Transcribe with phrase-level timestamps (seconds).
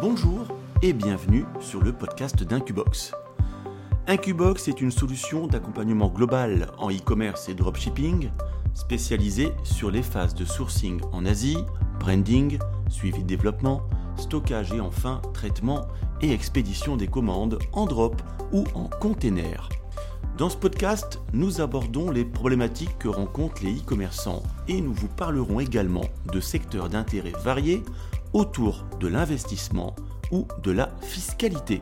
[0.00, 0.46] Bonjour
[0.80, 3.10] et bienvenue sur le podcast d'Incubox.
[4.06, 8.30] Incubox est une solution d'accompagnement global en e-commerce et dropshipping
[8.74, 11.58] spécialisée sur les phases de sourcing en Asie,
[11.98, 13.82] branding, suivi de développement,
[14.16, 15.88] stockage et enfin traitement
[16.20, 18.22] et expédition des commandes en drop
[18.52, 19.68] ou en container.
[20.36, 25.58] Dans ce podcast, nous abordons les problématiques que rencontrent les e-commerçants et nous vous parlerons
[25.58, 27.82] également de secteurs d'intérêt variés
[28.32, 29.94] autour de l'investissement
[30.30, 31.80] ou de la fiscalité.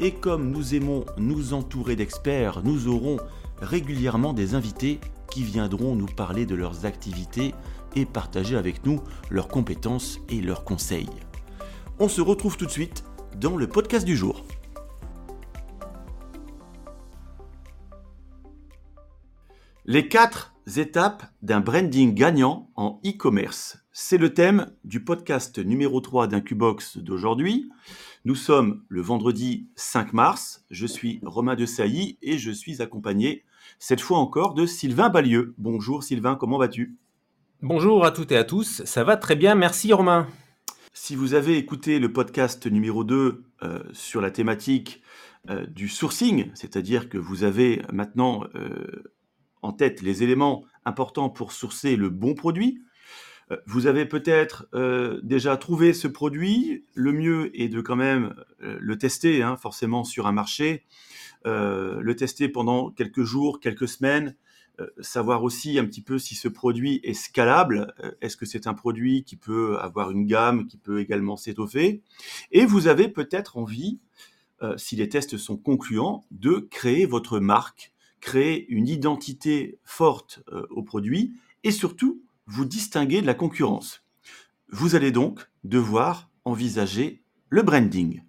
[0.00, 3.18] Et comme nous aimons nous entourer d'experts, nous aurons
[3.60, 4.98] régulièrement des invités
[5.30, 7.54] qui viendront nous parler de leurs activités
[7.94, 11.10] et partager avec nous leurs compétences et leurs conseils.
[11.98, 13.04] On se retrouve tout de suite
[13.36, 14.44] dans le podcast du jour.
[19.84, 23.78] Les quatre étapes d'un branding gagnant en e-commerce.
[23.92, 27.70] C'est le thème du podcast numéro 3 d'Incubox d'aujourd'hui.
[28.24, 30.64] Nous sommes le vendredi 5 mars.
[30.70, 33.44] Je suis Romain de Sailly et je suis accompagné
[33.78, 35.54] cette fois encore de Sylvain Balieu.
[35.58, 36.96] Bonjour Sylvain, comment vas-tu?
[37.62, 40.26] Bonjour à toutes et à tous, ça va très bien, merci Romain.
[40.92, 45.02] Si vous avez écouté le podcast numéro 2 euh, sur la thématique
[45.48, 49.14] euh, du sourcing, c'est-à-dire que vous avez maintenant euh,
[49.62, 52.80] en tête les éléments importants pour sourcer le bon produit.
[53.50, 56.84] Euh, vous avez peut-être euh, déjà trouvé ce produit.
[56.94, 60.84] Le mieux est de quand même euh, le tester, hein, forcément sur un marché,
[61.46, 64.36] le tester pendant quelques jours, quelques semaines,
[65.00, 67.94] savoir aussi un petit peu si ce produit est scalable.
[68.20, 72.02] Est-ce que c'est un produit qui peut avoir une gamme, qui peut également s'étoffer?
[72.52, 74.00] Et vous avez peut-être envie,
[74.76, 77.89] si les tests sont concluants, de créer votre marque
[78.20, 81.32] créer une identité forte euh, au produit
[81.64, 84.04] et surtout vous distinguer de la concurrence.
[84.70, 88.22] Vous allez donc devoir envisager le branding.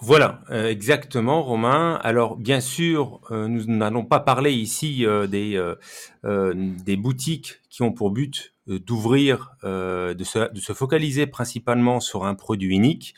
[0.00, 1.98] Voilà, euh, exactement, Romain.
[2.02, 8.54] Alors, bien sûr, euh, nous n'allons pas parler ici des, boutiques qui ont pour but
[8.66, 13.14] d'ouvrir, de, se, focaliser principalement sur un produit unique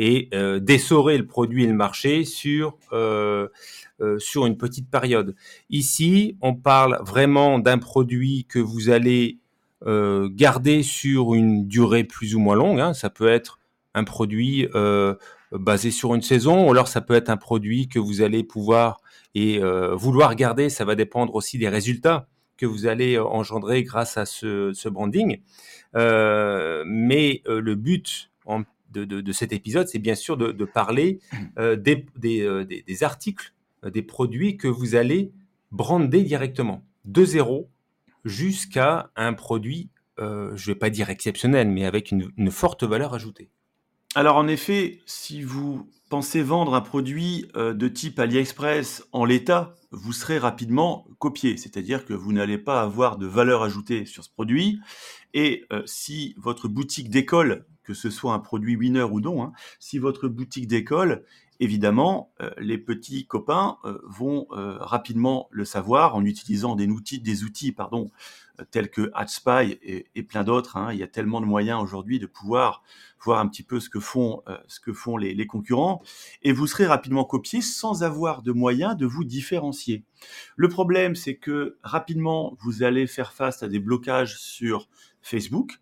[0.00, 2.78] et d'essorer le produit et le marché sur
[4.00, 5.34] euh, sur une petite période.
[5.70, 9.40] Ici, on parle vraiment d'un produit que vous allez
[9.86, 12.78] euh, garder sur une durée plus ou moins longue.
[12.78, 12.94] Hein.
[12.94, 13.58] Ça peut être
[13.94, 15.16] un produit euh,
[15.50, 19.00] basé sur une saison, ou alors ça peut être un produit que vous allez pouvoir
[19.34, 19.60] et
[19.94, 20.68] vouloir garder.
[20.68, 25.40] Ça va dépendre aussi des résultats que vous allez engendrer grâce à ce, branding.
[25.94, 28.30] mais le but
[28.90, 31.20] de, cet épisode, c'est bien sûr de, parler
[31.56, 33.52] des, des, articles
[33.84, 35.32] euh, des produits que vous allez
[35.70, 37.70] brander directement, de zéro
[38.24, 43.14] jusqu'à un produit, euh, je ne vais pas dire exceptionnel, mais avec une, forte valeur
[43.14, 43.50] ajoutée.
[44.14, 49.74] Alors en effet, si vous pensez vendre un produit euh, de type AliExpress en l'état,
[49.92, 54.30] vous serez rapidement copié, c'est-à-dire que vous n'allez pas avoir de valeur ajoutée sur ce
[54.30, 54.80] produit.
[55.34, 59.98] Et si votre boutique d'école, que ce soit un produit winner ou non, hein, si
[59.98, 61.24] votre boutique d'école
[61.60, 67.20] évidemment, euh, les petits copains euh, vont euh, rapidement le savoir en utilisant des outils,
[67.20, 68.10] des outils pardon,
[68.70, 70.76] tels que AdSpy et, plein d'autres.
[70.76, 70.92] Hein.
[70.92, 72.82] Il y a tellement de moyens aujourd'hui de pouvoir
[73.20, 76.02] voir un petit peu ce que font, ce que font les, les, concurrents,
[76.42, 80.02] et vous serez rapidement copié sans avoir de moyens de vous différencier.
[80.56, 84.88] Le problème, c'est que rapidement, vous allez faire face à des blocages sur
[85.22, 85.78] Facebook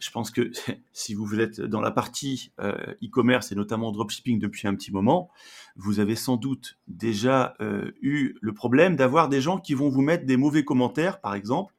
[0.00, 0.50] je pense que
[0.92, 2.74] si vous êtes dans la partie euh,
[3.04, 5.30] e-commerce et notamment dropshipping depuis un petit moment,
[5.76, 10.02] vous avez sans doute déjà euh, eu le problème d'avoir des gens qui vont vous
[10.02, 11.74] mettre des mauvais commentaires, par exemple,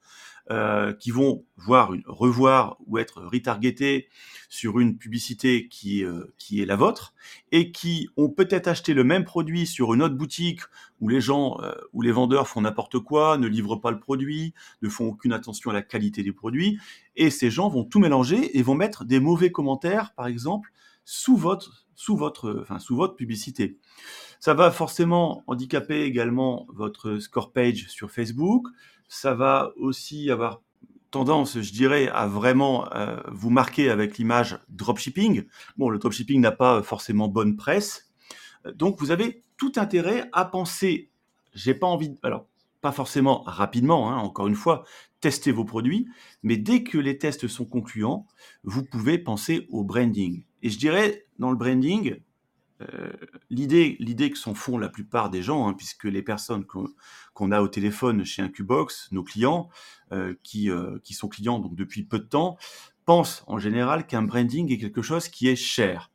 [0.51, 4.09] euh, qui vont voir une, revoir ou être retargetés
[4.49, 7.13] sur une publicité qui, euh, qui est la vôtre
[7.53, 10.59] et qui ont peut-être acheté le même produit sur une autre boutique
[10.99, 14.89] où les gens, euh, les vendeurs font n'importe quoi, ne livrent pas le produit, ne
[14.89, 16.79] font aucune attention à la qualité du produit
[17.15, 20.73] et ces gens vont tout mélanger et vont mettre des mauvais commentaires, par exemple,
[21.05, 23.77] sous votre, sous votre, enfin, sous votre publicité.
[24.41, 28.67] Ça va forcément handicaper également votre score page sur Facebook.
[29.13, 30.61] Ça va aussi avoir
[31.11, 35.43] tendance, je dirais, à vraiment euh, vous marquer avec l'image dropshipping.
[35.75, 38.09] Bon, le dropshipping n'a pas forcément bonne presse.
[38.73, 41.11] Donc, vous avez tout intérêt à penser.
[41.53, 42.47] J'ai pas envie, alors
[42.79, 44.85] pas forcément rapidement, hein, encore une fois,
[45.19, 46.07] tester vos produits,
[46.41, 48.25] mais dès que les tests sont concluants,
[48.63, 50.45] vous pouvez penser au branding.
[50.63, 52.15] Et je dirais, dans le branding,
[52.93, 53.11] euh,
[53.49, 57.61] l'idée, l'idée que s'en font la plupart des gens, hein, puisque les personnes qu'on, a
[57.61, 59.69] au téléphone chez Incubox, nos clients,
[60.11, 62.57] euh, qui, euh, qui sont clients donc depuis peu de temps,
[63.05, 66.11] pense en général qu'un branding est quelque chose qui est cher.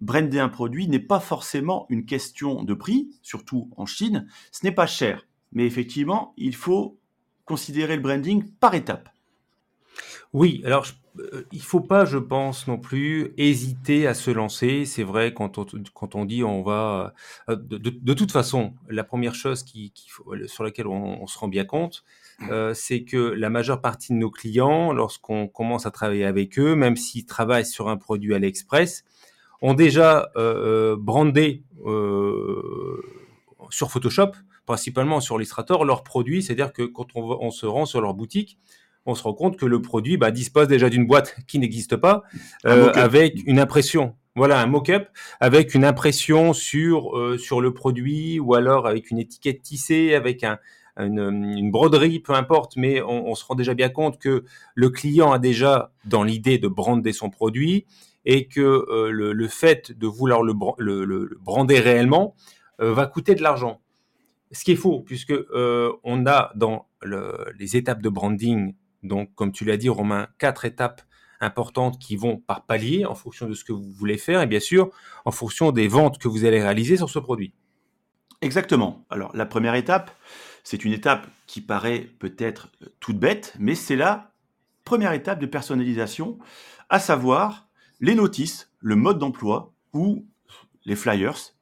[0.00, 4.72] Brander un produit n'est pas forcément une question de prix, surtout en Chine, ce n'est
[4.72, 5.26] pas cher.
[5.52, 6.98] Mais effectivement, il faut
[7.46, 9.08] considérer le branding par étapes.
[10.32, 10.90] Oui, alors euh,
[11.52, 14.84] il faut pas, je pense non plus, hésiter à se lancer.
[14.84, 17.14] C'est vrai quand on, quand on dit on va,
[17.48, 19.64] euh, de, toute façon, la première chose
[20.46, 22.04] sur laquelle on, se rend bien compte,
[22.50, 26.74] euh, c'est que la majeure partie de nos clients, lorsqu'on commence à travailler avec eux,
[26.74, 29.04] même s'ils travaillent sur un produit à l'express,
[29.62, 30.30] ont déjà
[30.98, 31.62] brandé
[33.70, 34.32] sur Photoshop,
[34.66, 36.42] principalement sur Illustrator, leurs produits.
[36.42, 38.58] C'est-à-dire que quand on se rend sur leur boutique,
[39.06, 42.24] on se rend compte que le produit bah, dispose déjà d'une boîte qui n'existe pas,
[42.66, 44.14] euh, avec une impression.
[44.34, 45.08] Voilà, un mock-up
[45.40, 50.44] avec une impression sur euh, sur le produit ou alors avec une étiquette tissée, avec
[50.44, 50.58] un,
[50.98, 54.44] une, broderie, peu importe, mais on, se rend déjà bien compte que
[54.74, 57.86] le client a déjà dans l'idée de brander son produit
[58.26, 62.34] et que euh, le, fait de vouloir le, le, brander réellement
[62.78, 63.80] va coûter de l'argent.
[64.52, 68.74] Ce qui est faux, puisque on a dans les étapes de branding
[69.06, 71.02] donc, comme tu l'as dit, Romain, quatre étapes
[71.40, 74.60] importantes qui vont par palier en fonction de ce que vous voulez faire et bien
[74.60, 74.90] sûr
[75.24, 77.52] en fonction des ventes que vous allez réaliser sur ce produit.
[78.42, 79.04] Exactement.
[79.10, 80.10] Alors, la première étape,
[80.64, 84.32] c'est une étape qui paraît peut-être euh, toute bête, mais c'est la
[84.84, 86.38] première étape de personnalisation,
[86.88, 87.68] à savoir
[88.00, 90.26] les notices, le mode d'emploi ou
[90.84, 91.54] les flyers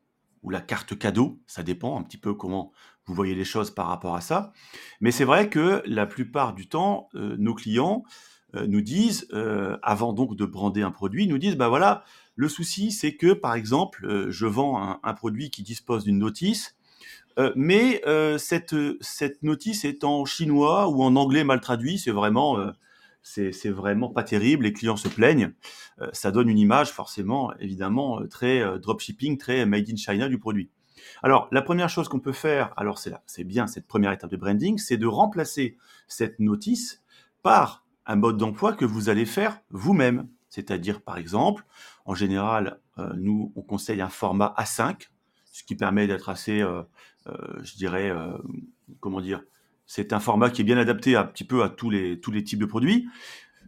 [0.43, 2.73] ou la carte cadeau, ça dépend un petit peu comment
[3.07, 4.53] vous voyez les choses par rapport à ça.
[5.01, 8.05] Mais c'est vrai que la plupart du temps, euh, nos clients
[8.55, 12.05] euh, nous disent, euh, avant donc de brander un produit, nous disent, bah voilà,
[12.37, 16.77] le souci c'est que par exemple, je vends un, produit qui dispose d'une notice,
[17.55, 18.03] mais
[18.39, 22.59] cette, cette notice est en chinois ou en anglais mal traduit, c'est vraiment
[23.23, 25.53] c'est vraiment pas terrible, les clients se plaignent.
[26.13, 30.71] ça donne une image forcément, évidemment, très dropshipping, très made in China du produit.
[31.23, 34.31] Alors, la première chose qu'on peut faire, alors c'est là, c'est bien cette première étape
[34.31, 35.77] de branding, c'est de remplacer
[36.09, 37.03] cette notice
[37.43, 40.29] par un mode d'emploi que vous allez faire vous-même.
[40.49, 41.65] C'est-à-dire, par exemple,
[42.05, 45.09] en général, euh, nous, on conseille un format A5,
[45.51, 46.83] ce qui permet d'être assez, euh,
[47.27, 48.13] euh, je dirais,
[49.01, 49.43] comment dire,
[49.87, 52.45] c'est un format qui est bien adapté un petit peu à tous les, tous les
[52.45, 53.09] types de produits.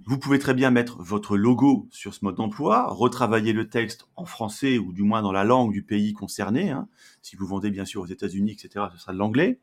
[0.04, 4.24] Vous pouvez très bien mettre votre logo sur ce mode d'emploi, retravailler le texte en
[4.24, 6.70] français ou du moins dans la langue du pays concerné.
[6.70, 6.88] Hein.
[7.22, 9.58] Si vous vendez bien sûr aux États-Unis, etc., ce sera de l'anglais.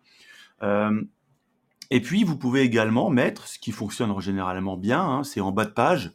[0.61, 1.01] Euh,
[1.91, 5.65] et puis vous pouvez également mettre, ce qui fonctionne généralement bien, hein, c'est en bas
[5.65, 6.13] de page,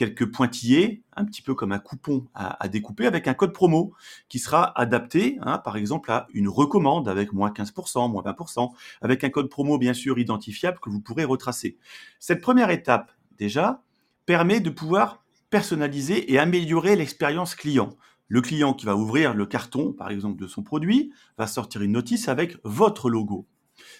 [0.00, 3.92] quelques pointillés, un petit peu comme un coupon à, découper, avec un code promo
[4.30, 8.70] qui sera adapté, hein, par exemple, à une recommande avec moins 15%, moins 20%,
[9.02, 11.76] avec un code promo bien sûr identifiable que vous pourrez retracer.
[12.18, 13.82] Cette première étape déjà,
[14.26, 17.90] permet de pouvoir personnaliser et améliorer l'expérience client.
[18.28, 21.92] Le client qui va ouvrir le carton, par exemple, de son produit, va sortir une
[21.92, 23.48] notice avec votre logo.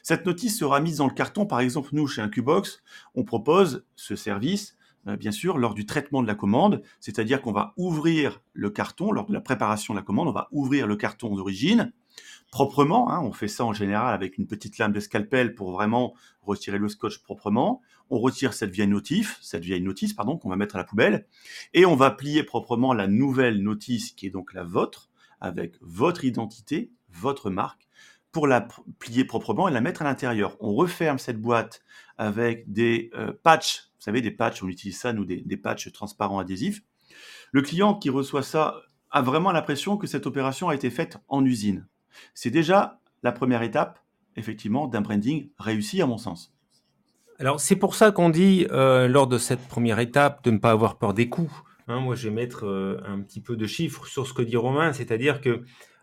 [0.04, 2.82] Cette notice sera mise dans le carton, par exemple, nous, chez Incubox,
[3.14, 4.76] on propose ce service,
[5.08, 9.10] euh, bien sûr, lors du traitement de la commande, c'est-à-dire qu'on va ouvrir le carton,
[9.10, 11.92] lors de la préparation de la commande, on va ouvrir le carton d'origine,
[12.52, 13.10] proprement.
[13.10, 13.20] Hein.
[13.22, 16.88] on fait ça en général avec une petite lame de scalpel pour vraiment retirer le
[16.88, 17.80] scotch proprement.
[18.10, 21.26] On retire cette vieille notice, cette qu'on va mettre à la poubelle
[21.74, 26.24] et on va plier proprement la nouvelle notice qui est donc la vôtre avec votre
[26.24, 27.88] identité, votre marque
[28.32, 28.68] pour la
[28.98, 30.56] plier proprement et la mettre à l'intérieur.
[30.60, 31.82] On referme cette boîte
[32.18, 36.38] avec des euh, patchs, vous savez des patchs, on utilise ça nous des patchs transparents
[36.38, 36.82] adhésifs.
[37.52, 41.44] Le client qui reçoit ça a vraiment l'impression que cette opération a été faite en
[41.44, 41.86] usine.
[42.34, 43.98] C'est déjà la première étape,
[44.36, 46.54] effectivement, d'un branding réussi à mon sens.
[47.40, 50.72] Alors c'est pour ça qu'on dit euh, lors de cette première étape de ne pas
[50.72, 51.50] avoir peur des coûts.
[51.88, 52.00] Hein.
[52.00, 54.92] moi je vais mettre euh, un petit peu de chiffres sur ce que dit Romain,
[54.92, 55.62] c'est-à-dire que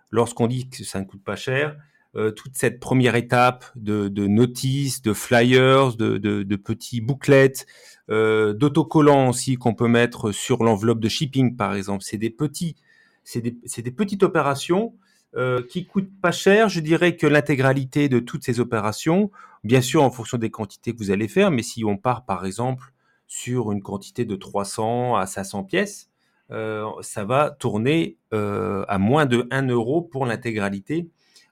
[0.09, 1.77] lorsqu'on dit que ça ne coûte pas cher,
[2.15, 7.67] euh, toute cette première étape de, notices, de flyers, de, petits bouclettes,
[8.09, 12.75] d'autocollants aussi qu'on peut mettre sur l'enveloppe de shipping par exemple, c'est des petits,
[13.23, 14.95] c'est des petites opérations
[15.35, 16.69] euh, qui coûte pas cher.
[16.69, 19.29] Je dirais que l'intégralité de toutes ces opérations,
[19.63, 22.45] bien sûr en fonction des quantités que vous allez faire, mais si on part par
[22.45, 22.93] exemple
[23.27, 26.09] sur une quantité de 300 à 500 pièces,
[26.49, 31.09] euh, ça va tourner euh, à moins de 1 euro pour l'intégralité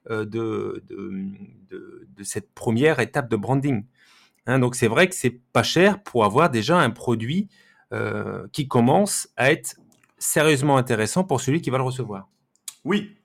[0.09, 0.83] de,
[2.23, 3.83] cette première étape de branding.
[4.45, 7.49] Hein, donc c'est vrai que c'est pas cher pour avoir déjà un produit
[8.51, 9.75] qui commence à être
[10.17, 12.29] sérieusement intéressant pour celui qui va le recevoir.
[12.83, 13.15] Oui,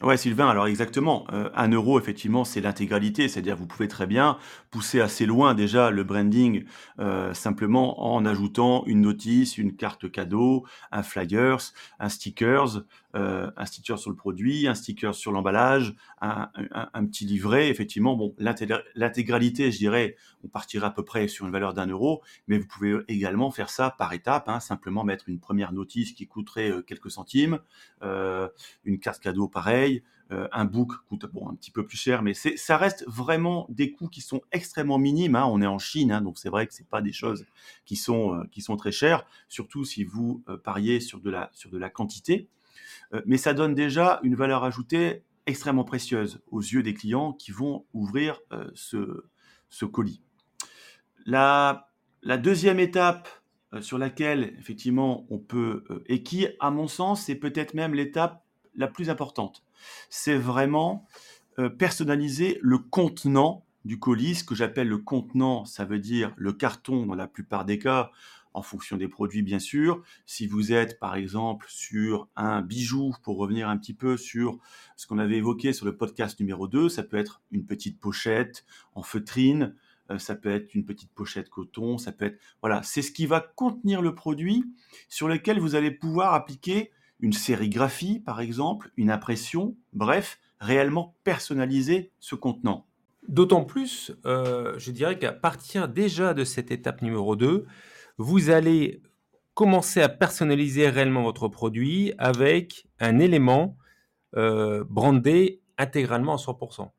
[0.00, 1.26] Ouais, Sylvain, alors exactement.
[1.32, 4.38] Euh, un euro, effectivement, c'est l'intégralité, c'est-à-dire vous pouvez très bien
[4.70, 6.64] pousser assez loin déjà le branding
[7.00, 12.84] euh, simplement en ajoutant une notice, une carte cadeau, un flyers, un stickers,
[13.14, 16.50] euh, un sticker sur le produit, un sticker sur l'emballage, un,
[17.06, 17.68] petit livret.
[17.68, 22.22] Effectivement, bon, l'intégralité, je dirais, on partirait à peu près sur une valeur d'un euro,
[22.46, 26.26] mais vous pouvez également faire ça par étapes, hein, simplement mettre une première notice qui
[26.26, 27.60] coûterait quelques centimes,
[28.02, 32.34] une carte cadeau pareil euh, un book coûte bon, un petit peu plus cher, mais
[32.34, 35.36] ça reste vraiment des coûts qui sont extrêmement minimes.
[35.36, 35.46] Hein.
[35.46, 37.46] On est en Chine, hein, donc c'est vrai que c'est pas des choses
[37.86, 41.48] qui sont, euh, qui sont très chères, surtout si vous euh, pariez sur de la,
[41.54, 42.48] sur de la quantité.
[43.26, 47.86] Mais ça donne déjà une valeur ajoutée extrêmement précieuse aux yeux des clients qui vont
[47.94, 48.40] ouvrir
[48.74, 49.24] ce,
[49.70, 50.22] ce colis.
[51.24, 51.88] La,
[52.22, 53.28] la deuxième étape
[53.80, 58.88] sur laquelle effectivement on peut, et qui à mon sens c'est peut-être même l'étape la
[58.88, 59.64] plus importante,
[60.08, 61.06] c'est vraiment
[61.58, 64.36] euh, personnaliser le contenant du colis.
[64.36, 68.10] Ce que j'appelle le contenant, ça veut dire le carton dans la plupart des cas,
[68.58, 70.02] en fonction des produits bien sûr.
[70.26, 74.58] Si vous êtes par exemple sur un bijou, pour revenir un petit peu sur
[74.96, 78.64] ce qu'on avait évoqué sur le podcast numéro 2, ça peut être une petite pochette
[78.94, 79.74] en feutrine,
[80.10, 82.38] euh, ça peut être une petite pochette coton, ça peut être...
[82.60, 84.64] Voilà, c'est ce qui va contenir le produit
[85.08, 92.10] sur lequel vous allez pouvoir appliquer une sérigraphie, par exemple, une impression, bref, réellement personnaliser
[92.20, 92.86] ce contenant.
[93.28, 97.66] D'autant plus, euh, je dirais qu'à partir déjà de cette étape numéro 2,
[98.18, 99.00] vous allez
[99.54, 103.76] commencer à personnaliser réellement votre produit avec un élément
[104.36, 106.90] euh, brandé intégralement à 100%.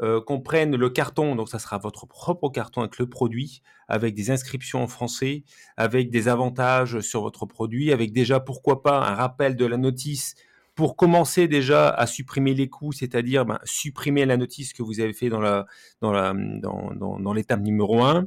[0.00, 4.14] Euh, qu'on prenne le carton, donc ça sera votre propre carton avec le produit, avec
[4.14, 5.44] des inscriptions en français,
[5.76, 10.34] avec des avantages sur votre produit, avec déjà pourquoi pas un rappel de la notice
[10.74, 15.12] pour commencer déjà à supprimer les coûts, c'est-à-dire ben, supprimer la notice que vous avez
[15.12, 15.64] fait dans
[17.34, 18.26] l'étape numéro 1.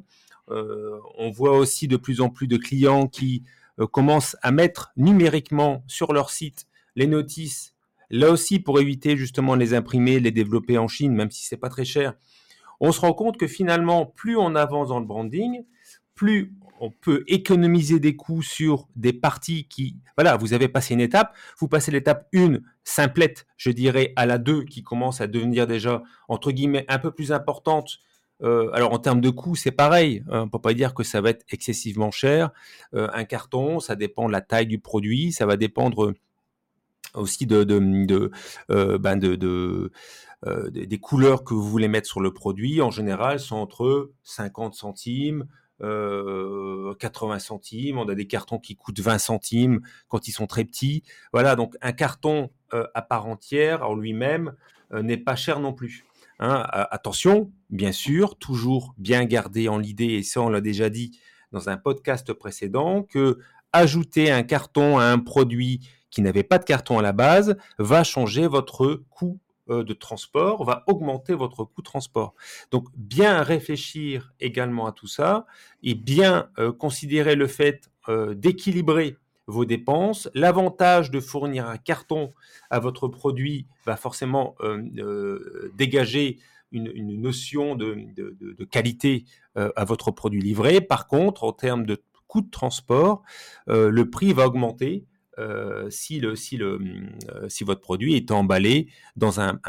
[0.49, 3.43] Euh, on voit aussi de plus en plus de clients qui
[3.79, 7.75] euh, commencent à mettre numériquement sur leur site les notices
[8.09, 11.69] Là aussi, pour éviter justement les imprimer, les développer en Chine, même si c'est pas
[11.69, 12.13] très cher,
[12.79, 15.63] on se rend compte que finalement, plus on avance dans le branding,
[16.13, 21.01] plus on peut économiser des coûts sur des parties qui, voilà, vous avez passé une
[21.01, 25.67] étape, vous passez l'étape 1, simplette, je dirais, à la 2, qui commence à devenir
[25.67, 27.99] déjà, entre guillemets, un peu plus importante.
[28.43, 30.23] Euh, alors en termes de coûts, c'est pareil.
[30.29, 32.51] On peut pas dire que ça va être excessivement cher.
[32.93, 36.13] Euh, un carton, ça dépend de la taille du produit, ça va dépendre
[37.15, 39.91] aussi euh, ben de,
[40.45, 42.81] euh, des couleurs que vous voulez mettre sur le produit.
[42.81, 45.47] En général, sont entre 50 centimes,
[45.79, 47.97] 80 euh, centimes.
[47.97, 51.03] On a des cartons qui coûtent 20 centimes quand ils sont très petits.
[51.33, 54.53] Voilà, donc un carton à part entière en lui-même
[54.91, 56.05] n'est pas cher non plus.
[56.39, 56.65] Hein.
[56.91, 61.19] attention, bien sûr, toujours bien garder en l'idée, et ça on l'a déjà dit
[61.51, 63.39] dans un podcast précédent, que
[63.71, 68.03] ajouter un carton à un produit qui n'avait pas de carton à la base va
[68.03, 69.39] changer votre coût
[69.69, 72.35] euh, de transport, va augmenter votre coût de transport.
[72.71, 75.45] Donc bien réfléchir également à tout ça
[75.83, 80.29] et bien euh, considérer le fait euh, d'équilibrer vos dépenses.
[80.33, 82.33] L'avantage de fournir un carton
[82.69, 84.55] à votre produit va forcément
[85.73, 86.39] dégager
[86.71, 89.25] une, notion de, qualité
[89.55, 90.81] à votre produit livré.
[90.81, 93.23] Par contre, en termes de coût de transport,
[93.67, 95.05] le prix va augmenter
[95.37, 96.79] euh, si, euh,
[97.61, 99.59] votre produit est emballé dans un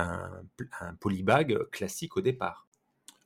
[1.00, 2.65] polybag classique au départ.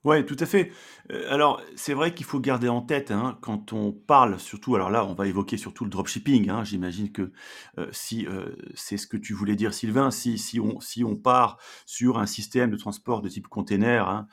[0.02, 0.72] Ouais, tout à fait.
[1.12, 4.88] Euh, alors, c'est vrai qu'il faut garder en tête, hein, quand on parle surtout alors
[4.88, 6.64] là, on va évoquer surtout le dropshipping, hein.
[6.64, 7.32] J'imagine que,
[7.76, 10.58] euh, si, euh, c'est ce que tu voulais dire Sylvain, si si
[11.04, 14.26] on part sur un système de transport de type container, hein,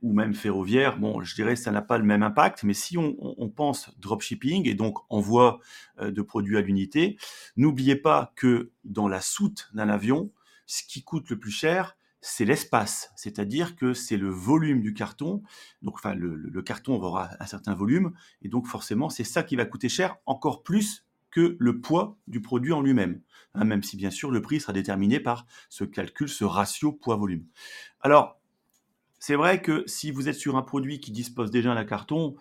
[0.00, 2.62] ou même ferroviaire, bon, je dirais ça n'a pas le même impact.
[2.62, 5.60] Mais si on pense dropshipping et donc envoi,
[6.00, 7.18] de produits à l'unité,
[7.56, 10.32] n'oubliez pas que dans la soute d'un avion,
[10.66, 15.42] ce qui coûte le plus cher, c'est l'espace, c'est-à-dire que c'est le volume du carton.
[15.82, 18.12] Donc, enfin, le, carton aura un certain volume,
[18.42, 22.40] et donc forcément, c'est ça qui va coûter cher, encore plus que le poids du
[22.40, 23.22] produit en lui-même.
[23.54, 27.46] Hein, même si bien sûr le prix sera déterminé par ce calcul, ce ratio poids-volume.
[28.00, 28.40] Alors,
[29.18, 32.36] c'est vrai que si vous êtes sur un produit qui dispose déjà d'un carton,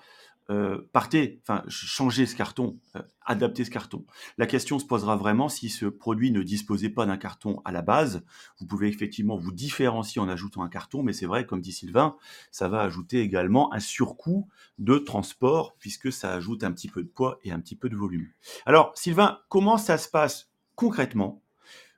[0.49, 4.05] euh, partez, enfin, changez ce carton, euh, adaptez ce carton.
[4.37, 7.83] La question se posera vraiment si ce produit ne disposait pas d'un carton à la
[7.83, 8.23] base.
[8.59, 12.15] Vous pouvez effectivement vous différencier en ajoutant un carton, mais c'est vrai, comme dit Sylvain,
[12.51, 14.47] ça va ajouter également un surcoût
[14.79, 17.95] de transport puisque ça ajoute un petit peu de poids et un petit peu de
[17.95, 18.27] volume.
[18.65, 21.43] Alors, Sylvain, comment ça se passe concrètement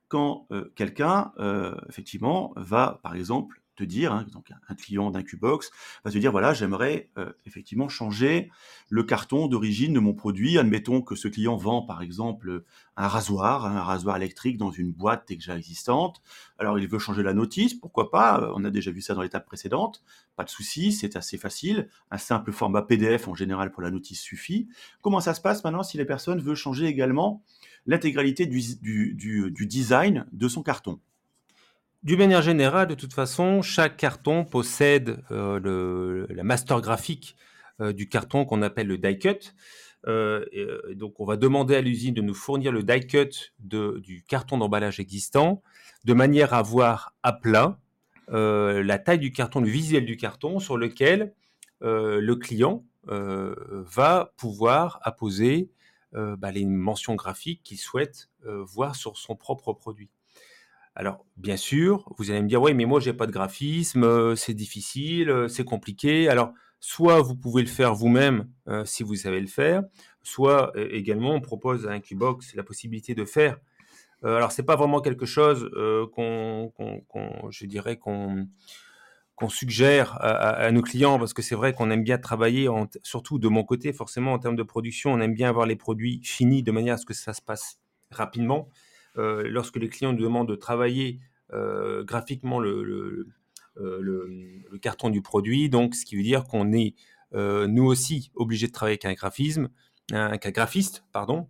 [0.10, 1.32] quand quelqu'un,
[1.88, 5.72] effectivement, va, par exemple, te dire, hein, donc un client d'un Qbox
[6.04, 8.50] va te dire voilà, j'aimerais euh, effectivement changer
[8.90, 10.58] le carton d'origine de mon produit.
[10.58, 12.64] Admettons que ce client vend par exemple
[12.98, 16.22] un rasoir, hein, un rasoir électrique dans une boîte déjà existante.
[16.58, 18.42] Alors il veut changer la notice, pourquoi pas?
[18.42, 20.04] Euh, On a déjà vu ça dans l'étape précédente.
[20.36, 21.90] Pas de souci, c'est assez facile.
[22.10, 24.68] Un simple format PDF en général pour la notice suffit.
[25.02, 27.44] Comment ça se passe maintenant si la personne veut changer également
[27.86, 31.00] l'intégralité du design de son carton?
[32.04, 37.36] D'une manière générale, de toute façon, chaque carton possède euh, la master graphique
[37.80, 39.54] euh, du carton qu'on appelle le die cut.
[40.08, 40.44] Euh,
[40.96, 45.00] donc, on va demander à l'usine de nous fournir le die cut du carton d'emballage
[45.00, 45.62] existant,
[46.04, 47.78] de manière à voir à plat
[48.28, 51.34] la taille du carton, le visuel du carton sur lequel
[51.82, 55.70] le client va pouvoir apposer
[56.14, 60.10] bah, les mentions graphiques qu'il souhaite voir sur son propre produit.
[60.96, 64.36] Alors, bien sûr, vous allez me dire, oui, mais moi, j'ai pas de graphisme, euh,
[64.36, 66.28] c'est difficile, euh, c'est compliqué.
[66.28, 69.84] Alors, soit vous pouvez le faire vous-même euh, si vous savez le faire,
[70.22, 73.58] soit également, on propose à Incubox la possibilité de faire.
[74.24, 76.06] alors, c'est pas vraiment quelque chose je
[79.36, 82.68] qu'on suggère à, nos clients parce que c'est vrai qu'on aime bien travailler,
[83.02, 86.22] surtout de mon côté, forcément en termes de production, on aime bien avoir les produits
[86.24, 87.80] finis de manière à ce que ça se passe
[88.12, 88.70] rapidement.
[89.18, 91.20] Euh, lorsque les clients nous demandent de travailler
[91.54, 93.28] euh, graphiquement euh,
[93.76, 96.96] le, carton du produit, donc ce qui veut dire qu'on est
[97.34, 99.70] nous aussi obligés de travailler avec un graphisme,
[100.12, 101.48] un, graphiste, pardon,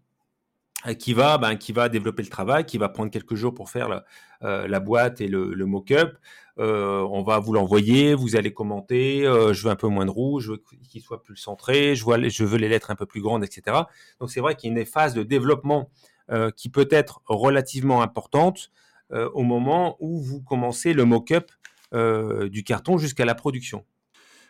[1.00, 4.03] qui va, ben, qui va développer le travail, qui va prendre quelques jours pour faire
[4.41, 6.18] la, boîte et le, mock-up.
[6.58, 9.24] on va vous l'envoyer, vous allez commenter.
[9.24, 12.58] je veux un peu moins de rouge, je veux qu'il soit plus centré, je veux
[12.58, 13.77] les lettres un peu plus grandes, etc.
[14.20, 15.89] Donc c'est vrai qu'il y a une phase de développement
[16.32, 18.72] euh, qui peut être relativement importante
[19.12, 21.52] euh, au moment où vous commencez le mock-up
[21.94, 23.84] euh, du carton jusqu'à la production.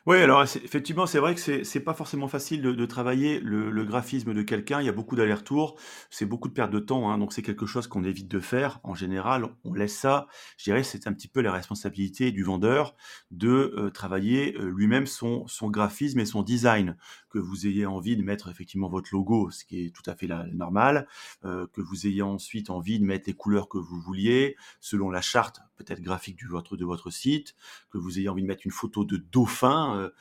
[0.06, 4.42] Oui, alors effectivement, c'est vrai que c'est pas forcément facile de, travailler le, graphisme de
[4.44, 4.80] quelqu'un.
[4.80, 5.76] Il y a beaucoup d'allers-retours,
[6.12, 8.80] c'est beaucoup de perte de temps, hein, donc c'est quelque chose qu'on évite de faire.
[8.84, 10.28] En général, on laisse ça.
[10.58, 12.96] Je dirais, c'est un petit peu la responsabilité du vendeur
[13.30, 16.96] de travailler lui-même son graphisme et son design.
[17.32, 20.28] Que vous ayez envie de mettre effectivement votre logo, ce qui est tout à fait
[20.28, 21.08] la, normal,
[21.46, 25.22] euh, que vous ayez ensuite envie de mettre les couleurs que vous vouliez selon la
[25.22, 27.56] charte peut-être graphique de votre site,
[27.90, 30.12] que vous ayez envie de mettre une photo de dauphin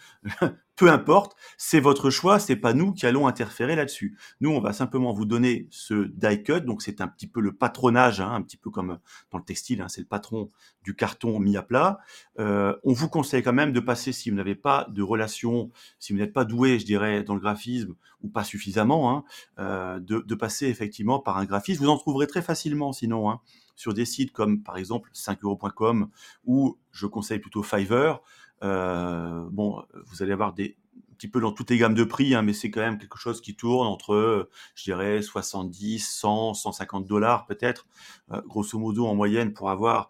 [0.42, 4.16] euh, peu importe, c'est votre choix, c'est pas nous qui allons interférer là-dessus.
[4.40, 7.52] Nous, on va simplement vous donner ce die cut, donc c'est un petit peu le
[7.52, 8.98] patronage, hein, un petit peu comme
[9.30, 10.50] dans le textile, hein, c'est le patron
[10.82, 11.98] du carton mis à plat.
[12.38, 16.14] Euh, on vous conseille quand même de passer, si vous n'avez pas de relation, si
[16.14, 19.24] vous n'êtes pas doué, je dirais, dans le graphisme ou pas suffisamment, hein,
[19.58, 21.82] euh, de, passer effectivement par un graphiste.
[21.82, 23.38] Vous en trouverez très facilement, sinon.
[23.76, 26.08] sur des sites comme par exemple 5euros.com
[26.44, 28.20] ou je conseille plutôt Fiverr,
[28.62, 30.76] bon, vous allez avoir des
[31.10, 33.18] un petit peu dans toutes les gammes de prix, hein, mais c'est quand même quelque
[33.18, 37.86] chose qui tourne entre, je dirais, 70, 100, 150 dollars peut-être,
[38.32, 40.08] euh, grosso modo en moyenne pour avoir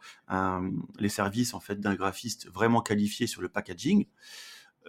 [1.00, 4.06] les services en fait d'un graphiste vraiment qualifié sur le packaging.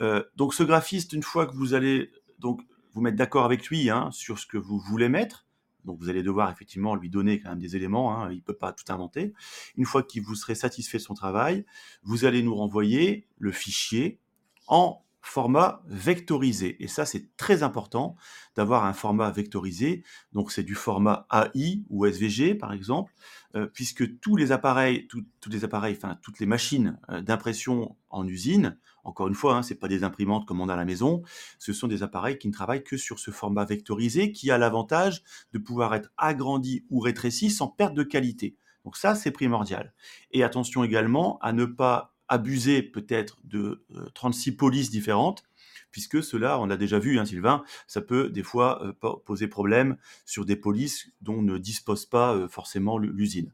[0.01, 2.61] Euh, donc ce graphiste, une fois que vous allez donc
[2.93, 5.45] vous mettre d'accord avec lui hein, sur ce que vous voulez mettre,
[5.85, 8.57] donc vous allez devoir effectivement lui donner quand même des éléments, hein, il ne peut
[8.57, 9.33] pas tout inventer.
[9.75, 11.65] Une fois qu'il vous serez satisfait de son travail,
[12.03, 14.19] vous allez nous renvoyer le fichier
[14.67, 16.83] en format vectorisé.
[16.83, 18.15] Et ça, c'est très important
[18.55, 20.03] d'avoir un format vectorisé.
[20.33, 23.13] Donc, c'est du format AI ou SVG, par exemple,
[23.55, 28.27] euh, puisque tous les appareils, tous les appareils, enfin, toutes les machines euh, d'impression en
[28.27, 31.23] usine, encore une fois, hein, c'est pas des imprimantes comme on a à la maison,
[31.59, 35.23] ce sont des appareils qui ne travaillent que sur ce format vectorisé qui a l'avantage
[35.53, 38.55] de pouvoir être agrandi ou rétréci sans perte de qualité.
[38.83, 39.93] Donc ça, c'est primordial.
[40.31, 43.83] Et attention également à ne pas abuser peut-être de
[44.15, 45.43] 36 euh, polices différentes,
[45.91, 48.93] puisque cela, on l'a déjà vu, hein, Sylvain, ça peut des fois euh,
[49.25, 53.53] poser problème sur des polices dont ne dispose pas euh, forcément l'usine.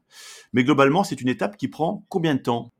[0.52, 2.70] Mais globalement, c'est une étape qui prend combien de temps?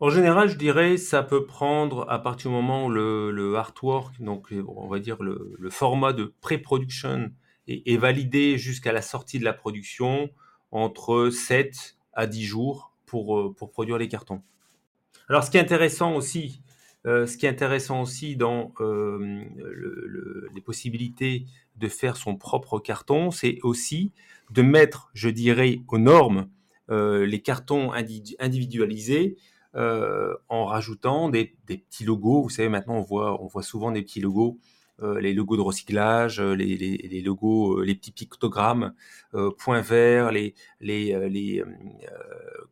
[0.00, 4.54] En général, je dirais, ça peut prendre à partir du moment où le, artwork, donc
[4.66, 7.32] on va dire le, format de pré-production
[7.66, 10.30] est, validé jusqu'à la sortie de la production,
[10.70, 14.40] entre 7 à 10 jours pour, pour produire les cartons.
[15.28, 16.62] Alors, ce qui est intéressant aussi,
[17.06, 17.26] euh,
[18.36, 19.44] dans euh,
[20.54, 21.44] les possibilités
[21.76, 24.12] de faire son propre carton, c'est aussi
[24.50, 26.48] de mettre, je dirais, aux normes
[26.90, 29.36] euh, les cartons individualisés
[29.74, 32.42] en rajoutant des, petits logos.
[32.42, 34.58] Vous savez, maintenant, on voit souvent des petits logos
[35.20, 38.94] les logos de recyclage, les, logos, les petits pictogrammes,
[39.58, 41.62] points verts, les, les, les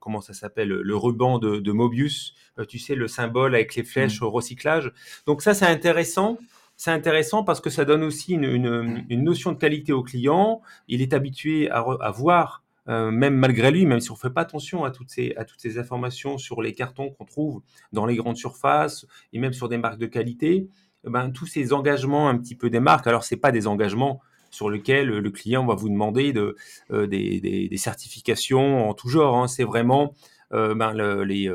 [0.00, 2.34] comment ça s'appelle, le ruban de, de Mobius,
[2.68, 4.24] tu sais, le symbole avec les flèches mmh.
[4.24, 4.92] au recyclage.
[5.26, 6.38] Donc ça, c'est intéressant
[6.76, 10.60] c'est intéressant parce que ça donne aussi une, notion de qualité au client.
[10.88, 14.42] Il est habitué à, voir, euh, même malgré lui, même si on ne fait pas
[14.42, 17.62] attention à toutes, ces, à toutes ces informations sur les cartons qu'on trouve
[17.92, 20.68] dans les grandes surfaces et même sur des marques de qualité,
[21.06, 24.70] ben, tous ces engagements un petit peu des marques, alors ce pas des engagements sur
[24.70, 26.56] lesquels le client va vous demander de,
[26.90, 29.36] euh, des, certifications en tout genre.
[29.36, 29.48] Hein.
[29.48, 30.14] C'est vraiment
[30.52, 30.92] euh, ben,
[31.24, 31.50] les,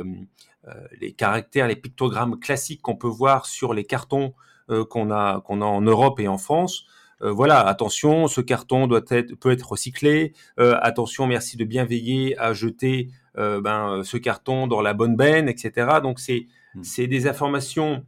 [1.00, 4.34] les caractères, les pictogrammes classiques qu'on peut voir sur les cartons
[4.72, 6.86] euh, qu'on a, qu'on a en Europe et en France.
[7.22, 10.34] Euh, voilà, attention, ce carton doit être, peut être recyclé.
[10.60, 15.48] Euh, attention, merci de bien veiller à jeter ben, ce carton dans la bonne benne,
[15.48, 15.88] etc.
[16.04, 16.48] Donc c'est
[16.82, 18.04] c'est des informations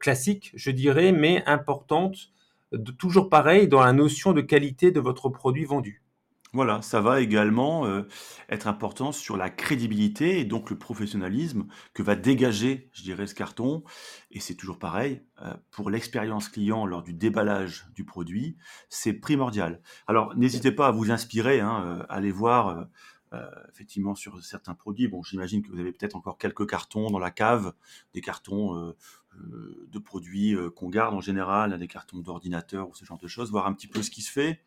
[0.00, 2.30] classiques, je dirais, mais importantes,
[2.72, 6.02] de, toujours pareil dans la notion de qualité de votre produit vendu.
[6.54, 8.08] Voilà, ça va également euh,
[8.48, 13.34] être important sur la crédibilité et donc le professionnalisme que va dégager, je dirais, ce
[13.34, 13.84] carton.
[14.30, 18.56] Et c'est toujours pareil, euh, pour l'expérience client lors du déballage du produit,
[18.88, 19.82] c'est primordial.
[20.06, 22.86] Alors, n'hésitez pas à vous inspirer, hein, euh, allez voir
[23.70, 25.06] effectivement sur certains produits.
[25.06, 27.74] Bon, j'imagine que vous avez peut-être encore quelques cartons dans la cave,
[28.14, 28.94] des cartons
[29.36, 33.66] de produits qu'on garde en général, des cartons d'ordinateur ou ce genre de choses, voir
[33.66, 34.60] un petit peu ce qui se fait.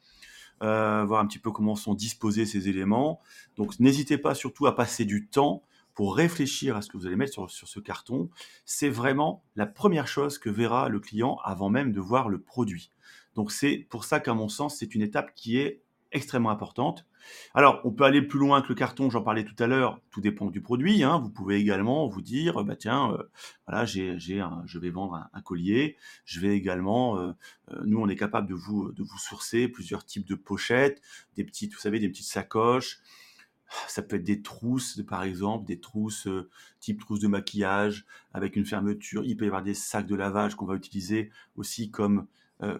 [0.63, 3.19] Euh, voir un petit peu comment sont disposés ces éléments.
[3.57, 5.63] Donc n'hésitez pas surtout à passer du temps
[5.95, 8.29] pour réfléchir à ce que vous allez mettre sur, sur ce carton.
[8.63, 12.91] C'est vraiment la première chose que verra le client avant même de voir le produit.
[13.33, 17.07] Donc c'est pour ça qu'à mon sens, c'est une étape qui est extrêmement importante.
[17.53, 20.21] Alors, on peut aller plus loin que le carton, j'en parlais tout à l'heure, tout
[20.21, 21.03] dépend du produit.
[21.03, 21.19] Hein.
[21.19, 23.23] Vous pouvez également vous dire, bah tiens, euh,
[23.67, 25.97] voilà, j'ai, je vais vendre un, collier.
[26.25, 27.31] Je vais également, euh,
[27.71, 31.01] euh, nous, on est capable de vous, de vous sourcer plusieurs types de pochettes,
[31.35, 32.99] des petites, vous savez, des petites sacoches.
[33.87, 36.27] Ça peut être des trousses, par exemple, des trousses
[36.81, 39.23] type trousse de maquillage avec une fermeture.
[39.23, 42.27] Il peut y avoir des sacs de lavage qu'on va utiliser aussi comme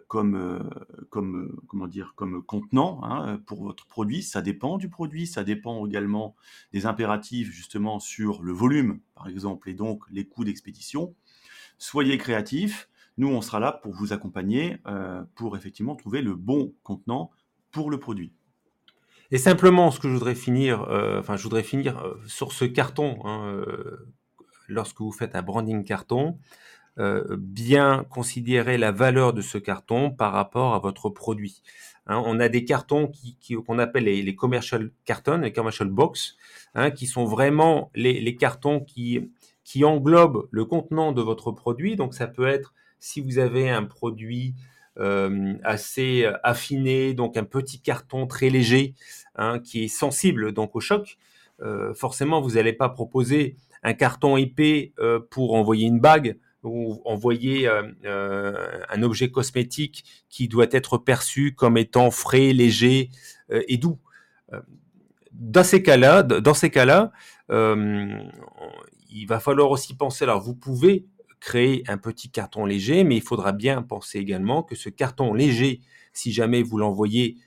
[0.08, 0.60] comme, euh,
[1.10, 4.24] comme, euh, comment dire, comme contenant hein, pour votre produit.
[4.24, 6.36] Ça dépend du produit, ça dépend également
[6.72, 11.16] des impératifs justement sur le volume, par exemple, et donc les coûts d'expédition.
[11.78, 12.90] Soyez créatifs.
[13.18, 14.78] Nous, on sera là pour vous accompagner
[15.36, 17.30] pour effectivement trouver le bon contenant
[17.72, 18.34] pour le produit.
[19.32, 20.88] Et simplement, ce que je voudrais finir,
[21.20, 23.20] enfin, je voudrais finir sur ce carton.
[23.26, 23.64] Hein,
[24.72, 26.40] lorsque vous faites un branding carton,
[27.00, 31.62] euh, bien considérer la valeur de ce carton par rapport à votre produit.
[32.06, 33.10] Hein, on a des cartons
[33.66, 36.36] qu'on appelle les, commercial cartons, les commercial box,
[36.76, 39.32] hein, qui sont vraiment les, cartons qui,
[39.64, 41.96] qui englobent le contenant de votre produit.
[41.96, 44.54] Donc ça peut être si vous avez un produit
[45.00, 48.96] euh, assez affiné, donc un petit carton très léger
[49.36, 51.18] hein, qui est sensible donc au choc.
[51.62, 54.92] Euh, forcément, vous n'allez pas proposer un carton épais
[55.30, 61.54] pour envoyer une bague ou envoyer euh, euh, un objet cosmétique qui doit être perçu
[61.56, 63.10] comme étant frais, léger
[63.52, 64.00] euh, et doux.
[65.32, 66.28] Dans ces cas-là,
[69.10, 70.26] il va falloir aussi penser.
[70.26, 71.06] Alors, vous pouvez
[71.40, 75.80] créer un petit carton léger, mais il faudra bien penser également que ce carton léger,
[76.12, 77.38] si jamais vous l'envoyez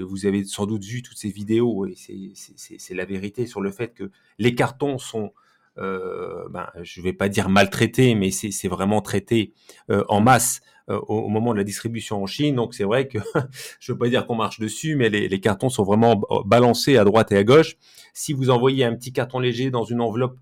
[0.00, 3.94] vous avez sans doute vu toutes ces vidéos, et c'est la vérité sur le fait
[3.94, 5.32] que les cartons sont
[5.78, 9.54] euh, ben, je vais pas dire maltraité, mais c'est vraiment traité
[9.90, 12.56] euh, en masse euh, au, moment de la distribution en Chine.
[12.56, 13.18] Donc c'est vrai que
[13.80, 17.04] je veux pas dire qu'on marche dessus, mais les, les, cartons sont vraiment balancés à
[17.04, 17.76] droite et à gauche.
[18.12, 20.38] Si vous envoyez un petit carton léger dans une enveloppe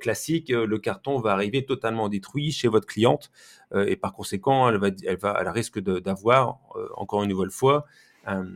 [0.00, 3.30] classique, le carton va arriver totalement détruit chez votre cliente
[3.74, 6.60] et par conséquent, elle va, elle va, elle risque d'avoir
[6.96, 7.84] encore une nouvelle fois
[8.26, 8.46] un,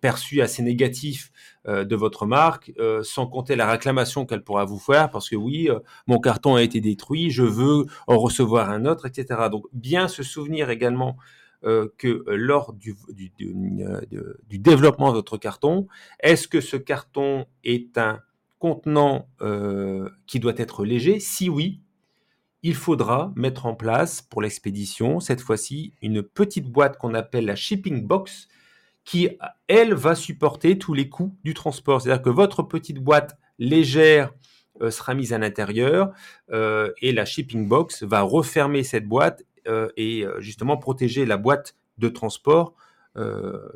[0.00, 1.32] perçu assez négatif
[1.66, 5.36] euh, de votre marque, euh, sans compter la réclamation qu'elle pourra vous faire, parce que
[5.36, 9.48] oui, euh, mon carton a été détruit, je veux en recevoir un autre, etc.
[9.50, 11.16] Donc bien se souvenir également
[11.96, 12.94] que lors du,
[14.48, 15.88] développement de votre carton,
[16.20, 18.20] est-ce que ce carton est un
[18.60, 19.28] contenant
[20.28, 21.18] qui doit être léger?
[21.18, 21.80] Si oui,
[22.62, 27.56] il faudra mettre en place pour l'expédition, cette fois-ci, une petite boîte qu'on appelle la
[27.56, 28.48] shipping box,
[29.08, 29.30] qui,
[29.68, 32.02] elle, va supporter tous les coûts du transport.
[32.02, 34.34] C'est-à-dire que votre petite boîte légère
[34.82, 36.12] euh, sera mise à l'intérieur
[36.52, 41.74] euh, et la shipping box va refermer cette boîte euh, et justement protéger la boîte
[41.96, 42.74] de transport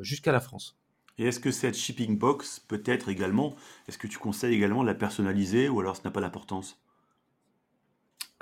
[0.01, 0.79] jusqu'à la France.
[1.19, 3.57] Et est-ce que cette shipping box peut être également,
[3.89, 6.82] est-ce que tu conseilles également de la personnaliser ou alors ce n'a pas d'importance?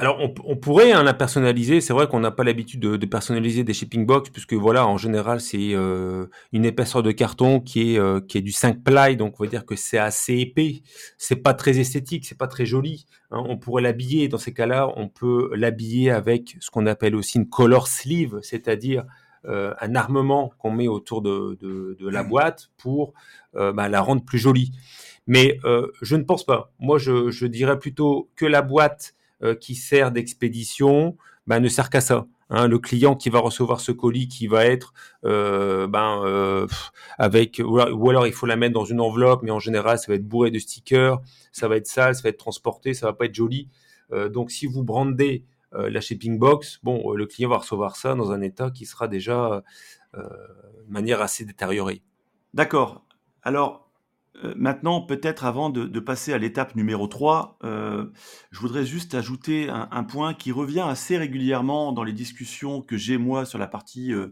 [0.01, 1.83] Alors, on, pourrait hein, la personnaliser.
[1.83, 5.43] C'est vrai qu'on n'a pas l'habitude de, personnaliser des shipping box, puisque voilà, en général,
[5.43, 9.39] c'est euh, une épaisseur de carton qui est euh, qui est du 5 ply, donc
[9.39, 10.81] on va dire que c'est assez épais.
[11.19, 13.05] C'est pas très esthétique, c'est pas très joli.
[13.31, 13.45] Hein.
[13.47, 14.29] On pourrait l'habiller.
[14.29, 19.05] Dans ces cas-là, on peut l'habiller avec ce qu'on appelle aussi une color sleeve, c'est-à-dire
[19.45, 23.13] euh, un armement qu'on met autour de, de, la boîte pour
[23.53, 24.73] bah, la rendre plus jolie.
[25.27, 25.59] Mais
[26.01, 26.73] je ne pense pas.
[26.79, 31.91] Moi, je, je dirais plutôt que la boîte euh, qui sert d'expédition ben, ne sert
[31.91, 32.27] qu'à ça.
[32.51, 34.93] Hein, le client qui va recevoir ce colis qui va être
[35.25, 36.67] euh, ben euh,
[37.17, 40.17] avec ou alors, il faut la mettre dans une enveloppe mais en général ça va
[40.17, 41.21] être bourré de stickers
[41.53, 43.69] ça va être sale ça va être transporté ça va pas être joli.
[44.31, 48.43] Donc si vous brandez la shipping box bon le client va recevoir ça dans un
[48.43, 49.63] état qui sera déjà
[50.15, 52.03] de manière assez détériorée.
[52.53, 53.05] D'accord.
[53.43, 53.90] Alors
[54.57, 58.07] maintenant, peut-être avant de, passer à l'étape numéro 3, euh,
[58.51, 63.19] je voudrais juste ajouter un, point qui revient assez régulièrement dans les discussions que j'ai
[63.19, 64.29] moi sur la partie euh,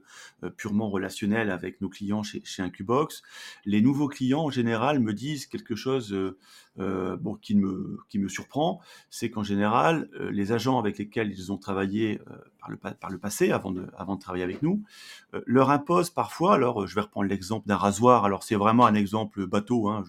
[0.56, 3.22] purement relationnelle avec nos clients chez, chez Incubox.
[3.64, 6.16] Les nouveaux clients en général me disent quelque chose
[6.80, 11.32] euh, bon, qui me, qui me surprend, c'est qu'en général, euh, les agents avec lesquels
[11.32, 14.62] ils ont travaillé euh, par, le, par le passé, avant de, avant de travailler avec
[14.62, 14.82] nous,
[15.46, 19.46] leur imposent parfois, alors je vais reprendre l'exemple d'un rasoir, alors c'est vraiment un exemple
[19.46, 20.04] bateau, hein,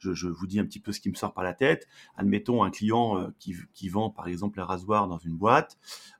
[0.00, 1.86] je, je, vous dis un petit peu ce qui me sort par la tête.
[2.16, 5.78] Admettons un client qui, qui vend par exemple un rasoir dans une boîte,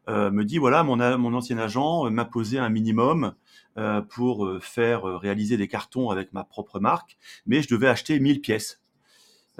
[0.08, 3.34] me dit voilà, mon, mon ancien agent m'a posé un minimum
[4.08, 8.79] pour faire réaliser des cartons avec ma propre marque, mais je devais acheter 1000 pièces.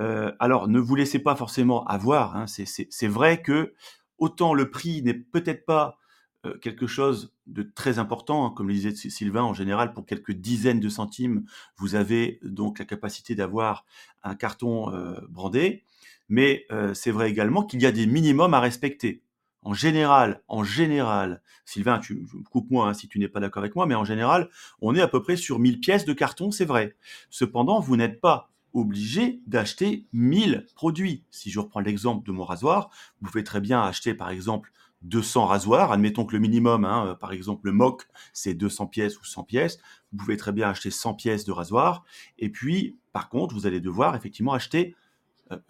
[0.01, 2.37] Euh, alors, ne vous laissez pas forcément avoir.
[2.37, 3.75] Hein, c'est vrai que
[4.19, 5.99] autant le prix n'est peut-être pas
[6.47, 10.33] euh, quelque chose de très important, hein, comme le disait Sylvain, en général, pour quelques
[10.33, 11.45] dizaines de centimes,
[11.77, 13.85] vous avez donc la capacité d'avoir
[14.23, 15.85] un carton euh, brandé.
[16.33, 19.25] Mais c'est vrai également qu'il y a des minimums à respecter.
[19.63, 23.85] En général, en général, Sylvain, tu coupe-moi hein, si tu n'es pas d'accord avec moi,
[23.85, 24.49] mais en général,
[24.81, 26.97] on est à peu près sur 1000 pièces de carton, c'est vrai.
[27.31, 31.25] Cependant, vous n'êtes pas obligé d'acheter 1000 produits.
[31.31, 35.47] Si je reprends l'exemple de mon rasoir, vous pouvez très bien acheter par exemple 200
[35.47, 35.93] rasoirs.
[35.93, 39.45] Admettons que le minimum, hein, euh, par exemple le MOC, c'est 200 pièces ou 100
[39.45, 39.79] pièces.
[40.13, 42.05] Vous pouvez très bien acheter 100 pièces de rasoir.
[42.39, 44.95] Et puis, par contre, vous allez devoir effectivement acheter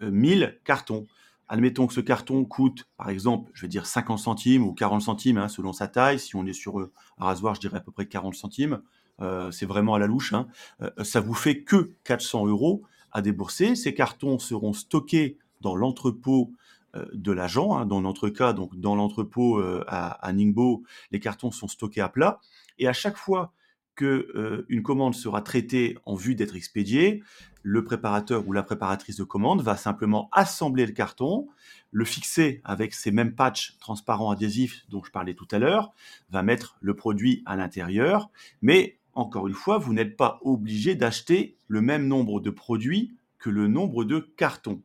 [0.01, 1.07] 1000 euh, cartons.
[1.47, 5.37] Admettons que ce carton coûte, par exemple, je vais dire 50 centimes ou 40 centimes
[5.37, 6.19] hein, selon sa taille.
[6.19, 8.81] Si on est sur euh, un rasoir, je dirais à peu près 40 centimes.
[9.21, 10.47] Euh, c'est vraiment à la louche, hein.
[10.81, 13.75] euh, ça vous fait que 400 euros à débourser.
[13.75, 16.53] Ces cartons seront stockés dans l'entrepôt
[16.95, 17.77] euh, de l'agent.
[17.77, 17.85] Hein.
[17.85, 22.39] Dans notre cas, donc dans l'entrepôt à, Ningbo, les cartons sont stockés à plat.
[22.79, 23.53] Et à chaque fois
[23.95, 27.21] que une commande sera traitée en vue d'être expédiée,
[27.61, 31.47] le préparateur ou la préparatrice de commande va simplement assembler le carton,
[31.91, 35.91] le fixer avec ces mêmes patchs transparents adhésifs dont je parlais tout à l'heure,
[36.29, 38.31] va mettre le produit à l'intérieur,
[38.61, 43.49] mais encore une fois, vous n'êtes pas obligé d'acheter le même nombre de produits que
[43.49, 44.81] le nombre de cartons.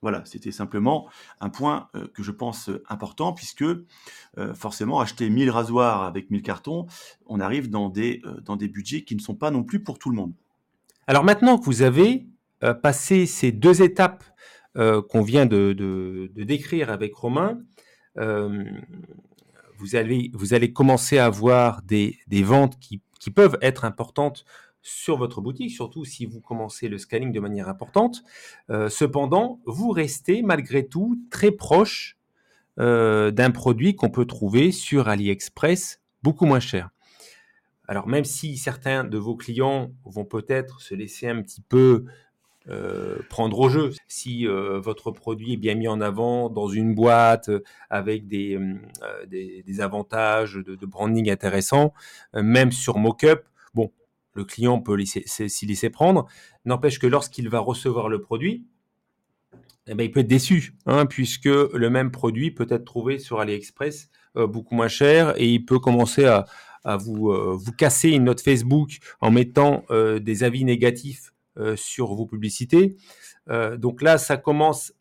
[0.00, 1.08] Voilà, c'était simplement
[1.40, 3.84] un point euh, que je pense euh, important puisque euh,
[4.54, 6.86] forcément acheter 1000 rasoirs avec 1000 cartons,
[7.26, 10.10] on arrive dans des, dans des budgets qui ne sont pas non plus pour tout
[10.10, 10.32] le monde.
[11.08, 12.28] Alors maintenant que vous avez
[12.82, 14.24] passé ces deux étapes
[14.74, 17.58] qu'on vient de, décrire avec Romain,
[18.16, 24.44] vous, allez, commencer à avoir des ventes qui qui peuvent être importantes
[24.82, 28.22] sur votre boutique, surtout si vous commencez le scanning de manière importante.
[28.70, 32.16] Euh, cependant, vous restez malgré tout très proche
[32.78, 36.90] euh, d'un produit qu'on peut trouver sur AliExpress beaucoup moins cher.
[37.88, 42.04] Alors même si certains de vos clients vont peut-être se laisser un petit peu
[42.70, 43.92] euh, prendre au jeu.
[44.08, 48.58] Si euh, votre produit est bien mis en avant dans une boîte euh, avec des,
[49.26, 51.94] des, avantages de, branding intéressants,
[52.34, 53.40] même sur Mockup,
[53.74, 53.90] bon,
[54.34, 56.26] le client peut s'y laisser prendre.
[56.66, 58.66] N'empêche que lorsqu'il va recevoir le produit,
[59.86, 63.40] eh ben, il peut être déçu, hein, puisque le même produit peut être trouvé sur
[63.40, 66.44] AliExpress beaucoup moins cher et il peut commencer à,
[66.98, 67.34] vous,
[67.78, 71.32] casser une note Facebook en mettant des avis négatifs
[71.76, 72.96] sur vos publicités.
[73.50, 74.92] Euh, donc là, ça commence,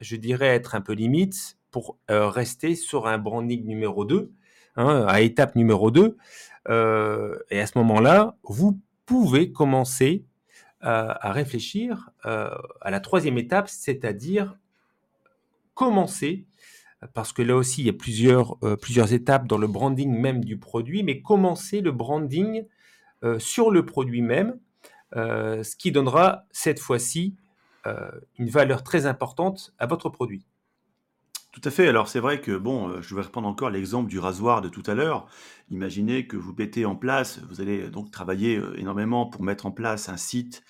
[0.00, 4.32] je dirais, à être un peu limite pour euh, rester sur un branding numéro 2,
[4.76, 6.16] hein, à étape numéro 2.
[6.68, 10.24] et à ce moment-là, vous pouvez commencer
[10.80, 14.56] à réfléchir à la troisième étape, c'est-à-dire
[15.74, 16.46] commencer
[17.12, 21.02] parce que là aussi, il y a plusieurs étapes dans le branding même du produit,
[21.02, 22.64] mais commencer le branding
[23.38, 24.58] sur le produit même
[25.16, 27.36] euh, ce qui donnera cette fois-ci
[27.86, 30.46] euh, une valeur très importante à votre produit.
[31.52, 31.88] Tout à fait.
[31.88, 34.82] Alors c'est vrai que bon, euh, je vais reprendre encore l'exemple du rasoir de tout
[34.86, 35.26] à l'heure.
[35.70, 40.08] Imaginez que vous mettez en place, vous allez donc travailler énormément pour mettre en place
[40.08, 40.62] un site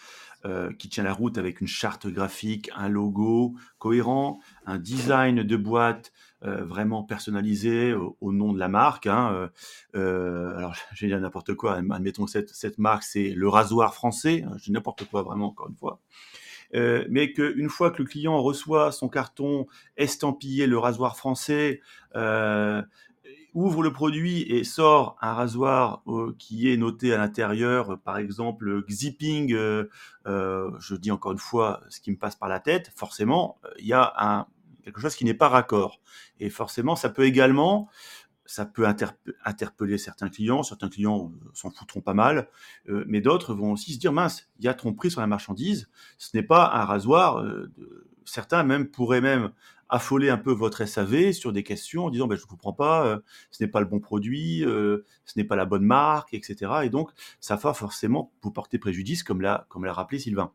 [0.79, 6.13] qui tient la route avec une charte graphique, un logo cohérent, un design de boîte
[6.43, 9.07] vraiment personnalisé au, nom de la marque.
[9.07, 9.51] Hein.
[9.95, 11.77] alors j'ai dit n'importe quoi.
[11.91, 14.45] Admettons que cette, marque c'est le rasoir français.
[14.59, 16.01] Je dis n'importe quoi vraiment encore une fois.
[16.75, 21.81] Euh, mais qu'une fois que le client reçoit son carton estampillé le rasoir français,
[22.17, 22.83] euh,
[23.55, 28.85] ouvre le produit et sort un rasoir euh, qui est noté à l'intérieur, par exemple
[28.87, 29.55] Xipping,
[30.27, 33.93] je dis encore une fois ce qui me passe par la tête, forcément, il y
[33.93, 34.47] a un,
[34.87, 36.01] quelque chose qui n'est pas raccord.
[36.39, 37.89] Et forcément, ça peut également
[38.49, 38.87] ça peut
[39.45, 40.63] interpeller certains clients.
[40.63, 42.49] Certains clients euh, s'en foutront pas mal,
[42.89, 45.91] euh, mais d'autres vont aussi se dire mince, il y a tromperie sur la marchandise.
[46.17, 47.39] Ce n'est pas un rasoir.
[47.39, 47.73] Euh,
[48.25, 49.51] certains même pourraient même
[49.89, 53.21] affoler un peu votre SAV sur des questions en disant ben, je ne comprends pas,
[53.51, 55.03] ce n'est pas le bon produit, ce
[55.37, 56.73] n'est pas la bonne marque, etc.
[56.83, 60.53] Et donc ça va forcément vous porter préjudice, comme l'a comme l'a rappelé Sylvain.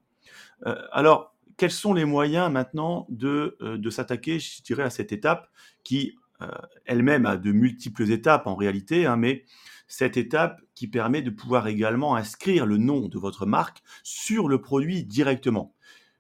[0.92, 5.50] alors quels sont les moyens maintenant de, de s'attaquer, je dirais, à cette étape
[5.84, 6.48] qui euh,
[6.86, 9.46] elle-même a de multiples étapes en réalité, hein, mais
[9.88, 14.62] cette étape qui permet de pouvoir également inscrire le nom de votre marque sur le
[14.62, 15.76] produit directement.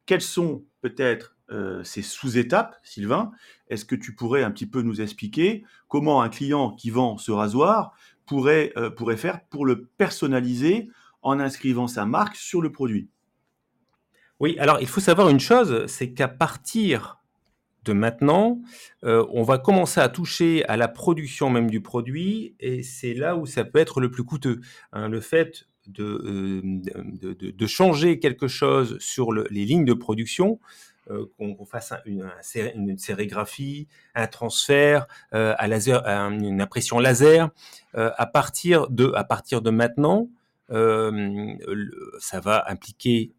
[0.05, 3.31] Quelles sont peut-être euh, ces sous-étapes, Sylvain?
[3.69, 7.31] Est-ce que tu pourrais un petit peu nous expliquer comment un client qui vend ce
[7.31, 7.93] rasoir
[8.33, 10.89] euh, pourrait faire pour le personnaliser
[11.21, 13.09] en inscrivant sa marque sur le produit?
[14.41, 17.21] Oui, alors il faut savoir une chose, c'est qu'à partir
[17.83, 18.59] de maintenant,
[19.03, 23.35] euh, on va commencer à toucher à la production même du produit et c'est là
[23.35, 24.59] où ça peut être le plus coûteux.
[24.93, 25.09] Hein.
[25.09, 25.67] le fait
[25.99, 30.59] euh, de, de, changer quelque chose sur les lignes de production,
[31.11, 37.51] euh, qu'on fasse une, sérigraphie, un transfert, à laser, une impression laser,
[37.93, 40.29] à, partir de, à partir de maintenant,
[40.67, 43.33] ça va impliquer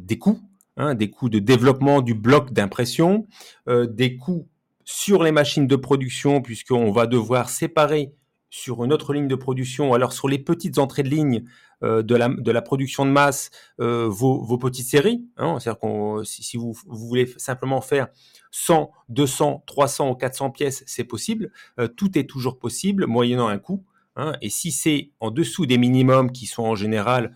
[0.00, 0.40] des coûts
[0.78, 3.26] Hein, des coûts de développement du bloc d'impression,
[3.66, 4.46] euh, des coûts
[4.84, 8.12] sur les machines de production, puisqu'on va devoir séparer
[8.50, 11.44] sur une autre ligne de production, alors sur les petites entrées de ligne
[11.82, 15.24] euh, de, la, de la production de masse, euh, vos, vos, petites séries.
[15.38, 18.08] Hein, C'est-à-dire si, si vous, vous, voulez simplement faire
[18.50, 21.50] 100, 200, 300 ou 400 pièces, c'est possible.
[21.96, 23.82] tout est toujours possible, moyennant un coût.
[24.16, 27.32] Hein, et si c'est en dessous des minimums qui sont en général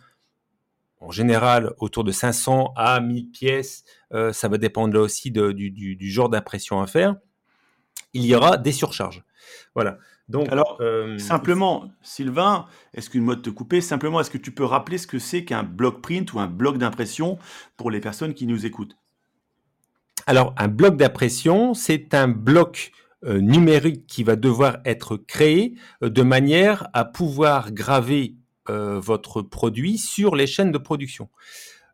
[1.01, 3.85] en général autour de 500 à 1000 pièces.
[4.13, 7.17] Euh, ça va dépendre là aussi du, genre d'impression à faire.
[8.13, 9.25] Il y aura des surcharges.
[9.75, 9.99] Voilà.
[10.29, 13.81] Donc, Alors, euh, simplement, Sylvain, est-ce qu'une mode te couper?
[13.81, 16.79] Simplement, est-ce que tu peux rappeler ce que c'est qu'un bloc print ou un bloc
[16.79, 17.39] d'impression
[17.77, 18.97] pour les personnes qui nous écoutent?
[20.27, 22.93] Alors, un bloc d'impression, c'est un bloc
[23.25, 28.37] euh, numérique qui va devoir être créé de manière à pouvoir graver
[28.69, 31.29] votre produit sur les chaînes de production.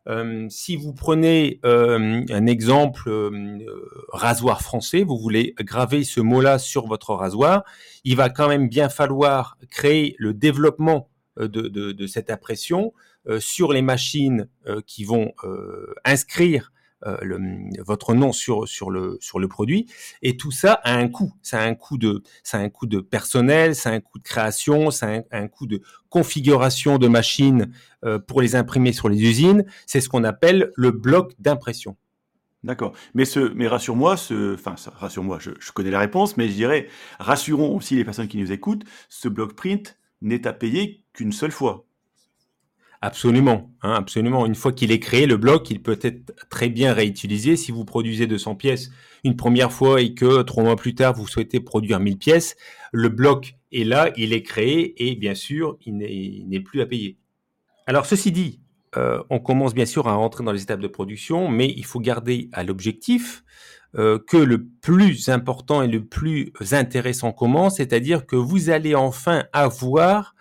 [0.07, 3.11] Euh, si vous prenez euh, un exemple
[4.09, 7.63] rasoir français, vous voulez graver ce mot-là sur votre rasoir,
[8.03, 12.93] il va quand même bien falloir créer le développement de, cette impression
[13.39, 14.47] sur les machines
[14.85, 15.33] qui vont
[16.05, 17.39] inscrire euh, le,
[17.83, 19.87] votre nom sur le produit
[20.21, 23.99] et tout ça a un coût ça a un coût de personnel ça a un
[23.99, 27.71] coût de création ça a un, coût de configuration de machines
[28.03, 31.95] euh, pour les imprimer sur les usines c'est ce qu'on appelle le bloc d'impression
[32.63, 32.93] D'accord.
[33.13, 34.15] Mais rassure-moi,
[34.53, 36.87] enfin, rassure-moi, je, je, connais la réponse, mais je dirais,
[37.19, 41.51] rassurons aussi les personnes qui nous écoutent, ce bloc print n'est à payer qu'une seule
[41.51, 41.86] fois.
[43.01, 44.45] Absolument, hein, absolument.
[44.45, 47.55] Une fois qu'il est créé, le bloc, il peut être très bien réutilisé.
[47.55, 48.89] Si vous produisez 200 pièces
[49.23, 52.55] une première fois et que trois mois plus tard, vous souhaitez produire 1000 pièces,
[52.91, 57.17] le bloc est là, il est créé et bien sûr, il n'est plus à payer.
[57.85, 58.61] Alors, ceci dit,
[58.95, 61.99] euh, on commence bien sûr à rentrer dans les étapes de production, mais il faut
[61.99, 63.43] garder à l'objectif
[63.95, 69.45] euh, que le plus important et le plus intéressant commence, c'est-à-dire que vous allez enfin
[69.53, 70.35] avoir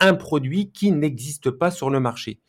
[0.00, 2.40] un produit qui n'existe pas sur le marché.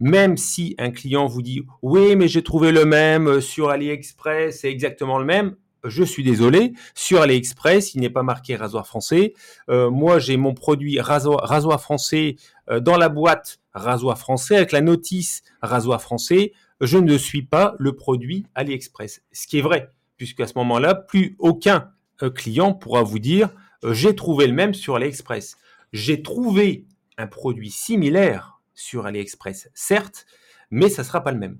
[0.00, 4.60] Même si un client vous dit oui, mais j'ai trouvé le même euh, sur AliExpress,
[4.60, 5.56] c'est exactement le même.
[5.84, 9.34] Je suis désolé, sur AliExpress, il n'est pas marqué rasoir français.
[9.70, 12.36] Euh, moi, j'ai mon produit rasoir, français
[12.68, 16.52] euh, dans la boîte rasoir français avec la notice rasoir français.
[16.80, 19.22] Je ne suis pas le produit AliExpress.
[19.32, 21.90] Ce qui est vrai, puisque à ce moment-là, plus aucun
[22.34, 23.50] client pourra vous dire
[23.84, 25.56] j'ai trouvé le même sur AliExpress.
[25.92, 26.86] J'ai trouvé
[27.18, 30.26] un produit similaire sur AliExpress, certes,
[30.70, 31.58] mais ça ne sera pas le même.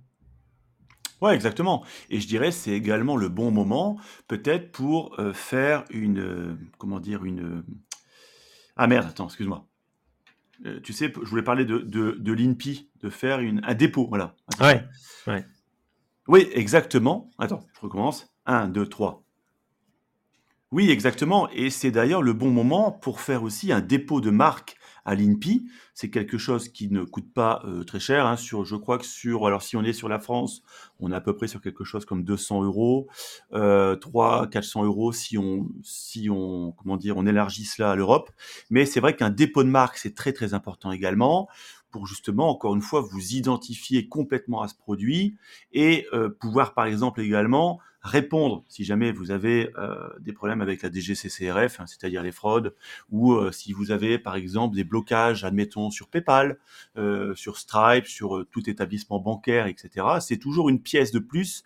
[1.22, 1.84] Ouais, exactement.
[2.10, 3.98] Et je dirais c'est également le bon moment,
[4.28, 7.40] peut-être pour euh, faire une, euh, comment dire, une.
[7.58, 7.62] euh,
[8.76, 9.66] Ah merde, attends, excuse-moi.
[10.66, 14.06] Euh, tu sais, je voulais parler de, de, de l'INPI, de faire une, un dépôt,
[14.08, 14.34] voilà.
[14.58, 14.64] un dépôt.
[14.64, 14.84] Ouais,
[15.34, 15.44] ouais.
[16.28, 17.30] Oui, exactement.
[17.38, 18.34] Attends, je recommence.
[18.46, 19.22] Un, 2, 3.
[20.72, 21.48] Oui, exactement.
[21.50, 24.75] Et c'est d'ailleurs le bon moment pour faire aussi un dépôt de marque
[25.06, 25.66] à l'INPI.
[25.94, 28.26] C'est quelque chose qui ne coûte pas euh, très cher.
[28.26, 30.62] hein, sur, je crois que sur, alors si on est sur la France,
[31.00, 33.06] on est à peu près sur quelque chose comme 200 euros,
[33.54, 38.30] euh, 300, 400 euros si on, si on, comment dire, on élargit cela à l'Europe.
[38.70, 41.48] Mais c'est vrai qu'un dépôt de marque, c'est très très important également
[41.96, 45.34] pour justement, encore une fois, vous identifier complètement à ce produit
[45.72, 50.82] et euh, pouvoir, par exemple, également répondre si jamais vous avez euh, des problèmes avec
[50.82, 52.74] la DGCCRF, hein, c'est-à-dire les fraudes,
[53.10, 56.58] ou euh, si vous avez, par exemple, des blocages, admettons, sur PayPal,
[57.34, 60.06] sur Stripe, sur tout établissement bancaire, etc.
[60.20, 61.64] C'est toujours une pièce de plus,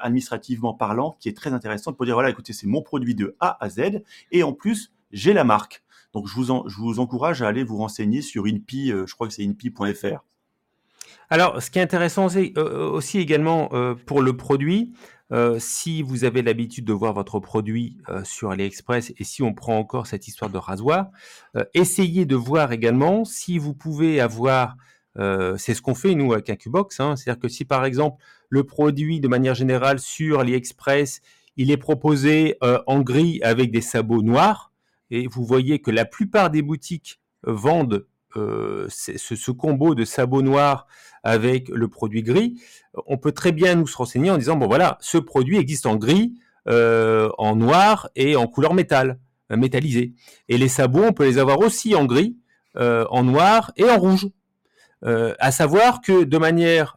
[0.00, 3.62] administrativement parlant, qui est très intéressante pour dire, voilà, écoutez, c'est mon produit de A
[3.62, 4.02] à Z,
[4.32, 5.84] et en plus, j'ai la marque.
[6.14, 9.44] Donc, je vous, encourage à aller vous renseigner sur INPI, euh, je crois que c'est
[9.44, 10.24] INPI.fr.
[11.30, 14.92] Alors, ce qui est intéressant aussi, euh, aussi également euh, pour le produit,
[15.30, 19.52] euh, si vous avez l'habitude de voir votre produit euh, sur AliExpress et si on
[19.52, 21.08] prend encore cette histoire de rasoir,
[21.56, 24.76] euh, essayez de voir également si vous pouvez avoir,
[25.18, 28.64] euh, c'est ce qu'on fait nous avec Incubox, hein, c'est-à-dire que si par exemple le
[28.64, 31.20] produit de manière générale sur AliExpress,
[31.58, 34.67] il est proposé euh, en gris avec des sabots noirs,
[35.10, 38.06] et vous voyez que la plupart des boutiques vendent
[38.36, 40.86] euh, ce, combo de sabots noirs
[41.24, 42.60] avec le produit gris,
[43.06, 45.96] on peut très bien nous se renseigner en disant bon voilà, ce produit existe en
[45.96, 46.34] gris,
[46.68, 49.18] euh, en noir et en couleur métal,
[49.50, 50.12] euh, métallisé.
[50.48, 52.36] Et les sabots, on peut les avoir aussi en gris,
[52.76, 54.28] en noir et en rouge.
[55.02, 56.96] À savoir que de manière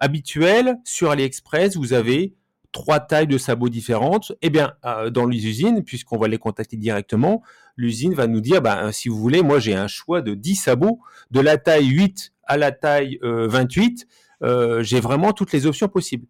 [0.00, 2.34] habituelle sur AliExpress, vous avez
[2.72, 4.32] trois tailles de sabots différentes.
[4.42, 7.42] Eh bien, euh, dans les usines, puisqu'on va les contacter directement,
[7.76, 11.00] l'usine va nous dire, ben, si vous voulez, moi j'ai un choix de 10 sabots,
[11.30, 14.06] de la taille 8 à la taille euh, 28.
[14.42, 16.26] Euh, j'ai vraiment toutes les options possibles.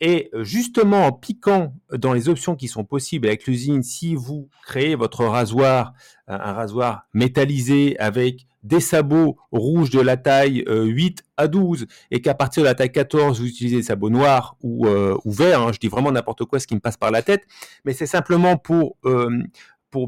[0.00, 4.48] Et euh, justement, en piquant dans les options qui sont possibles avec l'usine, si vous
[4.64, 5.92] créez votre rasoir,
[6.26, 12.20] un rasoir métallisé avec des sabots rouges de la taille euh, 8 à 12 et
[12.20, 15.72] qu'à partir de la taille 14, vous utilisez des sabots noirs ou, euh, verts, hein,
[15.72, 17.44] je dis vraiment n'importe quoi ce qui me passe par la tête,
[17.84, 19.42] mais c'est simplement pour, euh,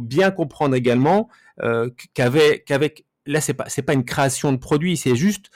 [0.00, 1.28] bien comprendre également
[1.62, 5.50] euh, qu'avec, là, c'est pas, c'est pas une création de produit, c'est juste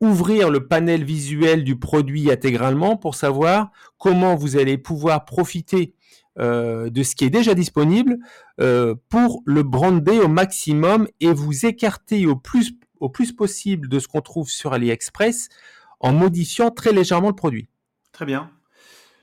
[0.00, 5.94] ouvrir le panel visuel du produit intégralement pour savoir comment vous allez pouvoir profiter
[6.38, 8.18] euh, de ce qui est déjà disponible
[8.60, 13.98] euh, pour le brander au maximum et vous écarter au plus, au plus possible de
[13.98, 15.48] ce qu'on trouve sur AliExpress
[15.98, 17.68] en modifiant très légèrement le produit.
[18.12, 18.50] Très bien.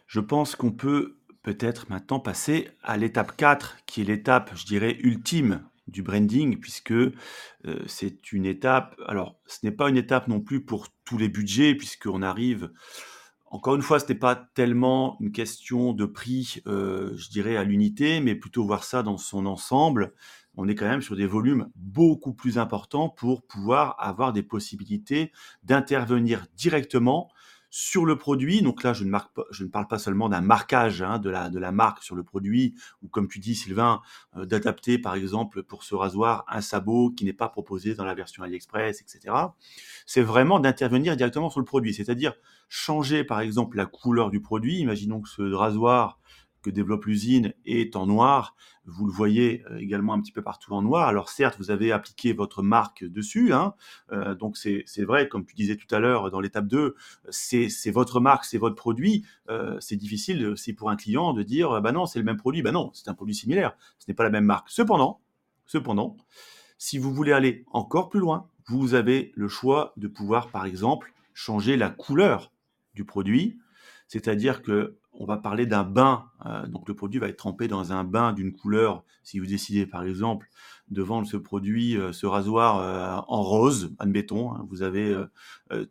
[0.05, 4.97] Je pense qu'on peut peut-être maintenant passer à l'étape 4, qui est l'étape, je dirais,
[4.99, 7.13] ultime du branding, puisque euh,
[7.85, 11.73] c'est une étape, alors ce n'est pas une étape non plus pour tous les budgets,
[11.73, 12.69] puisqu'on arrive,
[13.49, 17.63] encore une fois, ce n'est pas tellement une question de prix, euh, je dirais, à
[17.63, 20.13] l'unité, mais plutôt voir ça dans son ensemble.
[20.55, 25.31] On est quand même sur des volumes beaucoup plus importants pour pouvoir avoir des possibilités
[25.63, 27.29] d'intervenir directement
[27.79, 28.63] sur le produit.
[28.63, 31.29] Donc là, je ne, marque pas, je ne parle pas seulement d'un marquage hein, de,
[31.29, 32.73] la, de la marque sur le produit,
[33.03, 34.01] ou comme tu dis, Sylvain,
[34.35, 38.15] euh, d'adapter par exemple pour ce rasoir un sabot qui n'est pas proposé dans la
[38.15, 39.31] version AliExpress, etc.
[40.07, 42.33] C'est vraiment d'intervenir directement sur le produit, c'est-à-dire
[42.67, 44.79] changer par exemple la couleur du produit.
[44.79, 46.17] Imaginons que ce rasoir
[46.71, 48.55] développe l'usine est en noir.
[48.85, 51.07] Vous le voyez euh, également un petit peu partout en noir.
[51.07, 53.73] Alors certes, vous avez appliqué votre marque dessus, hein,
[54.11, 56.95] euh, donc c'est c'est vrai, comme tu disais tout à l'heure dans l'étape 2,
[57.29, 59.25] c'est c'est votre marque, c'est votre produit.
[59.49, 62.61] Euh, c'est difficile aussi pour un client de dire, bah non, c'est le même produit.
[62.61, 63.75] Bah non, c'est un produit similaire.
[63.99, 64.69] Ce n'est pas la même marque.
[64.69, 65.21] Cependant,
[65.65, 66.17] cependant,
[66.77, 71.13] si vous voulez aller encore plus loin, vous avez le choix de pouvoir, par exemple,
[71.33, 72.51] changer la couleur
[72.93, 73.59] du produit.
[74.07, 76.25] C'est-à-dire que on va parler d'un bain.
[76.45, 79.03] euh, donc le produit va être trempé dans un bain d'une couleur.
[79.23, 80.49] Si vous décidez, par exemple,
[80.89, 85.15] de vendre ce produit, euh, ce rasoir euh, en rose, admettons, hein, vous avez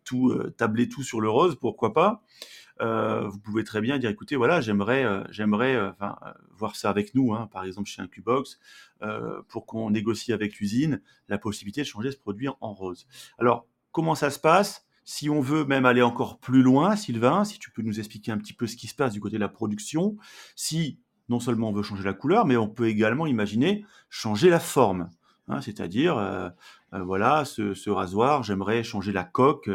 [0.03, 2.23] tout tablé tout sur le rose, pourquoi pas
[2.79, 5.05] Vous pouvez très bien dire, écoutez, voilà, j'aimerais,
[6.57, 8.59] voir ça avec nous, hein, par exemple chez Incubox,
[9.03, 13.07] euh, pour qu'on négocie avec l'usine la possibilité de changer ce produit en rose.
[13.37, 14.86] Alors, comment ça se passe?
[15.09, 18.37] Si on veut même aller encore plus loin, Sylvain, si tu peux nous expliquer un
[18.37, 20.17] petit peu ce qui se passe du côté de la production,
[20.53, 20.99] si
[21.29, 25.09] non seulement on veut changer la couleur, mais on peut également imaginer changer la forme.
[25.47, 26.49] Hein, C'est-à-dire, euh,
[26.91, 29.69] voilà, ce, rasoir, j'aimerais changer la coque,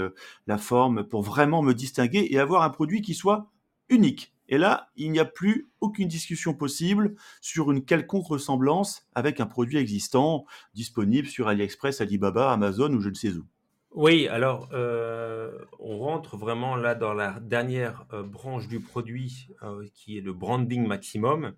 [0.47, 3.51] la forme, pour vraiment me distinguer et avoir un produit qui soit
[3.89, 4.35] unique.
[4.51, 9.47] Et là, il n'y a plus aucune discussion possible sur une quelconque ressemblance avec un
[9.47, 13.47] produit existant disponible sur AliExpress, Alibaba, Amazon ou je ne sais où.
[13.95, 19.87] Oui, alors euh, on rentre vraiment là dans la dernière euh, branche du produit euh,
[19.95, 21.55] qui est le branding maximum.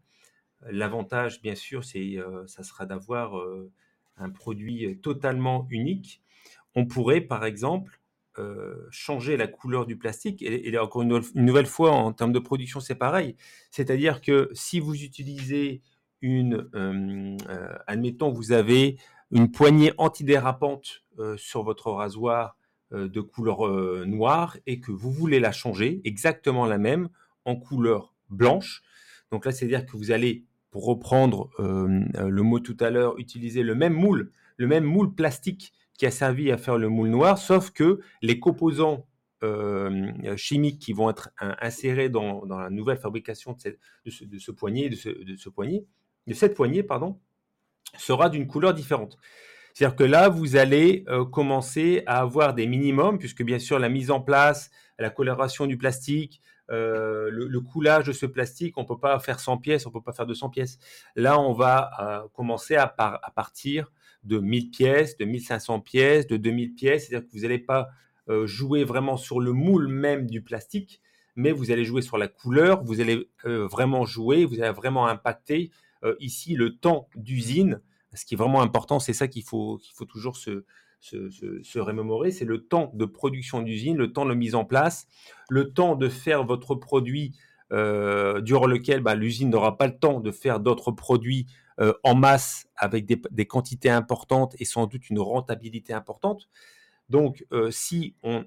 [0.68, 2.16] L'avantage, bien sûr, c'est
[2.46, 3.34] ça sera d'avoir
[4.16, 6.22] un produit totalement unique.
[6.74, 8.00] On pourrait, par exemple,
[8.88, 10.40] changer la couleur du plastique.
[10.40, 13.36] Et, encore une, nouvelle fois, en termes de production, c'est pareil.
[13.70, 15.82] C'est-à-dire que si vous utilisez
[16.22, 16.66] une,
[17.86, 18.96] admettons, vous avez
[19.34, 22.56] une poignée antidérapante euh, sur votre rasoir
[22.92, 27.08] euh, de couleur euh, noire et que vous voulez la changer, exactement la même,
[27.44, 28.82] en couleur blanche.
[29.32, 33.74] Donc là, c'est-à-dire que vous allez, pour reprendre le mot tout à l'heure, utiliser le
[33.74, 37.70] même moule, le même moule plastique qui a servi à faire le moule noir, sauf
[37.70, 39.06] que les composants
[40.36, 43.56] chimiques qui vont être insérés dans, la nouvelle fabrication
[44.04, 47.20] de, ce, poignet, de cette poignée, pardon,
[47.98, 49.18] sera d'une couleur différente.
[49.74, 53.88] C'est-à-dire que là, vous allez euh, commencer à avoir des minimums, puisque bien sûr, la
[53.88, 54.70] mise en place,
[55.00, 56.40] la coloration du plastique,
[56.70, 59.94] euh, le, coulage de ce plastique, on ne peut pas faire 100 pièces, on ne
[59.94, 60.78] peut pas faire 200 pièces.
[61.16, 63.90] Là, on va euh, commencer à, à, partir
[64.22, 67.08] de 1000 pièces, de 1500 pièces, de 2000 pièces.
[67.08, 67.88] C'est-à-dire que vous n'allez pas
[68.46, 71.02] jouer vraiment sur le moule même du plastique,
[71.36, 75.70] mais vous allez jouer sur la couleur, vous allez vraiment jouer, vous allez vraiment impacter
[76.20, 77.80] ici le temps d'usine
[78.14, 80.64] ce qui est vraiment important, c'est ça qu'il faut, qu'il faut toujours se,
[81.00, 85.06] se, remémorer, c'est le temps de production d'usine, le temps de mise en place,
[85.50, 87.34] le temps de faire votre produit
[87.72, 91.46] euh, durant lequel bah, l'usine n'aura pas le temps de faire d'autres produits
[91.80, 96.48] euh, en masse avec des, quantités importantes et sans doute une rentabilité importante.
[97.10, 98.46] Donc, euh, si on,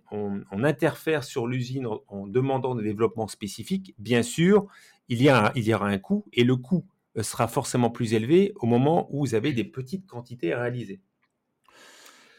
[0.52, 4.66] interfère sur l'usine en, demandant des développements spécifiques, bien sûr,
[5.10, 8.14] il y, a il y aura un coût et le coût euh, sera forcément plus
[8.14, 11.02] élevé au moment où vous avez des petites quantités à réaliser.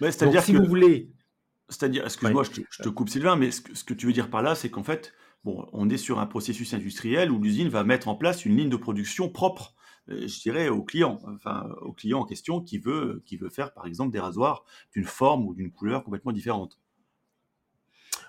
[0.01, 1.11] c'est-à-dire si vous voulez.
[1.69, 4.71] C'est-à-dire, excuse-moi, je, te coupe Sylvain, mais ce que, tu veux dire par là, c'est
[4.71, 5.13] qu'en fait,
[5.45, 8.71] bon, on est sur un processus industriel où l'usine va mettre en place une ligne
[8.71, 9.75] de production propre,
[10.09, 13.75] euh, je dirais, au client, enfin, au client en question qui veut, qui veut faire,
[13.75, 14.65] par exemple, des rasoirs
[14.95, 16.79] d'une forme ou d'une couleur complètement différente.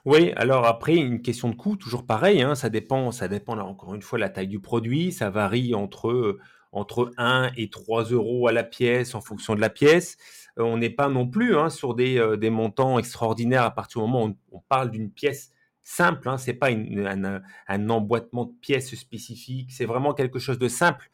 [0.06, 3.95] Oui, alors après, une question de coût, toujours pareil, hein, ça dépend, ça dépend encore
[3.95, 6.38] une fois la taille du produit, ça varie entre,
[6.72, 10.18] entre 1 et 3 euros à la pièce en fonction de la pièce.
[10.58, 14.02] Euh, on n'est pas non plus hein, sur des, euh, des, montants extraordinaires à partir
[14.02, 15.52] du moment où on, parle d'une pièce
[15.84, 21.10] simple, hein, c'est pas un, emboîtement de pièces spécifiques, c'est vraiment quelque chose de simple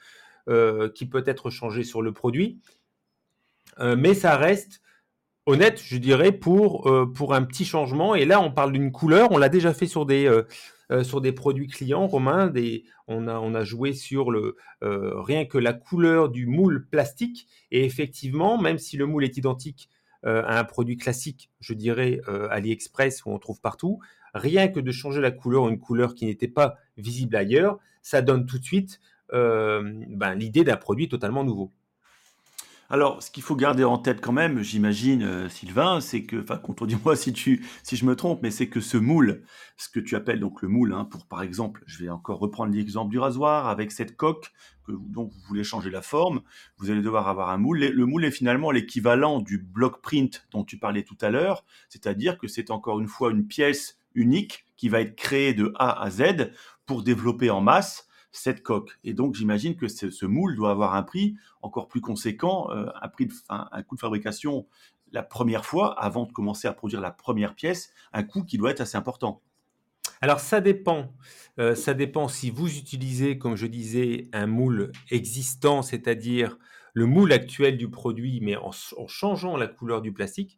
[0.50, 2.60] euh, qui peut être changé sur le produit.
[3.80, 4.82] mais ça reste
[5.46, 8.16] honnête, je dirais, pour, euh, pour un petit changement.
[8.16, 9.32] Et là, on parle d'une couleur.
[9.32, 10.44] On l'a déjà fait sur des, euh,
[10.92, 12.48] euh, sur des produits clients, Romain.
[12.48, 17.48] Des, on, a, on a joué sur le, rien que la couleur du moule plastique.
[17.72, 19.90] Et effectivement, même si le moule est identique
[20.24, 22.20] à un produit classique, je dirais
[22.50, 24.00] AliExpress, où on trouve partout,
[24.34, 28.48] rien que de changer la couleur, une couleur qui n'était pas visible ailleurs, ça donne
[28.48, 29.00] tout de suite
[29.32, 31.72] ben, l'idée d'un produit totalement nouveau.
[32.88, 36.58] Alors, ce qu'il faut garder en tête quand même, j'imagine, euh, Sylvain, c'est que, enfin,
[36.58, 39.42] contredis-moi si tu, si je me trompe, mais c'est que ce moule,
[39.76, 42.72] ce que tu appelles donc le moule, hein, pour par exemple, je vais encore reprendre
[42.72, 44.52] l'exemple du rasoir avec cette coque
[44.86, 46.42] que, dont vous voulez changer la forme,
[46.78, 47.80] vous allez devoir avoir un moule.
[47.80, 52.38] Le moule est finalement l'équivalent du block print dont tu parlais tout à l'heure, c'est-à-dire
[52.38, 56.12] que c'est encore une fois une pièce unique qui va être créée de A à
[56.12, 56.52] Z
[56.86, 58.05] pour développer en masse
[58.36, 59.00] cette coque.
[59.04, 63.08] Et donc, j'imagine que ce moule doit avoir un prix encore plus conséquent, euh, un,
[63.08, 63.34] prix de,
[63.84, 64.68] coût de fabrication
[65.12, 68.72] la première fois, avant de commencer à produire la première pièce, un coût qui doit
[68.72, 69.42] être assez important.
[70.22, 71.14] Alors ça dépend.
[71.60, 76.58] Euh, ça dépend si vous utilisez, comme je disais, un moule existant, c'est-à-dire
[76.94, 78.72] le moule actuel du produit, mais en,
[79.08, 80.58] changeant la couleur du plastique,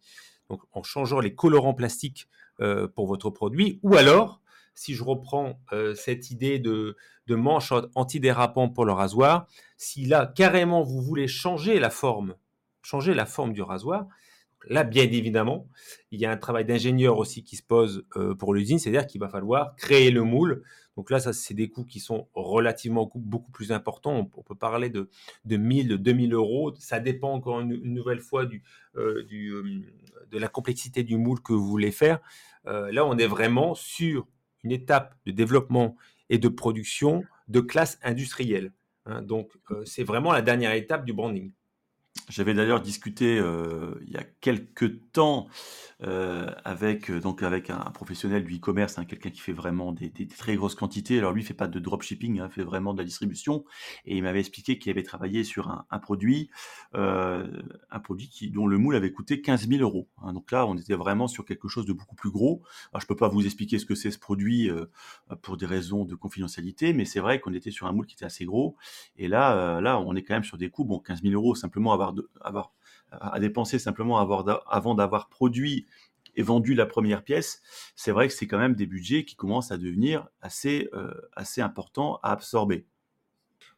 [0.50, 2.28] donc en changeant les colorants plastiques
[2.62, 4.42] euh, pour votre produit, ou alors
[4.78, 6.96] si je reprends euh, cette idée de,
[7.30, 12.36] manche antidérapant pour le rasoir, si là, carrément, vous voulez changer la forme,
[12.84, 14.08] changer la forme du rasoir,
[14.70, 15.68] là, bien évidemment,
[16.12, 19.20] il y a un travail d'ingénieur aussi qui se pose euh, pour l'usine, c'est-à-dire qu'il
[19.20, 20.62] va falloir créer le moule.
[20.96, 24.30] Donc là, ça, c'est des coûts qui sont relativement beaucoup plus importants.
[24.36, 25.10] On, peut parler de,
[25.46, 26.74] de 1000, de 2000 euros.
[26.78, 28.64] Ça dépend encore une, nouvelle fois du,
[28.96, 29.24] euh,
[30.30, 32.20] de la complexité du moule que vous voulez faire.
[32.66, 34.28] là, on est vraiment sur
[34.68, 35.96] une étape de développement
[36.30, 38.74] et de production de classe industrielle.
[39.06, 39.22] Hein.
[39.22, 41.54] donc, euh, c'est vraiment la dernière étape du branding.
[42.30, 45.48] J'avais d'ailleurs discuté euh, il y a quelques temps
[46.04, 50.12] euh, avec euh, donc avec un, professionnel du e-commerce, hein, quelqu'un qui fait vraiment des,
[50.28, 51.20] très grosses quantités.
[51.20, 53.64] Alors lui, il fait pas de dropshipping, hein, fait vraiment de la distribution.
[54.04, 56.50] Et il m'avait expliqué qu'il avait travaillé sur un, produit,
[56.94, 60.10] un produit qui, dont le moule avait coûté 15 000 euros.
[60.22, 60.34] Hein.
[60.34, 62.62] Donc là, on était vraiment sur quelque chose de beaucoup plus gros.
[62.92, 64.70] Alors je peux pas vous expliquer ce que c'est ce produit
[65.42, 68.26] pour des raisons de confidentialité, mais c'est vrai qu'on était sur un moule qui était
[68.26, 68.76] assez gros.
[69.18, 70.84] Et là, là, on est quand même sur des coûts.
[70.84, 72.74] Bon, 15 000 euros simplement avoir avoir
[73.12, 75.88] à dépenser simplement avant d'avoir produit
[76.38, 77.62] et vendu la première pièce,
[77.96, 81.62] c'est vrai que c'est quand même des budgets qui commencent à devenir assez, euh, assez
[81.62, 82.86] importants à absorber.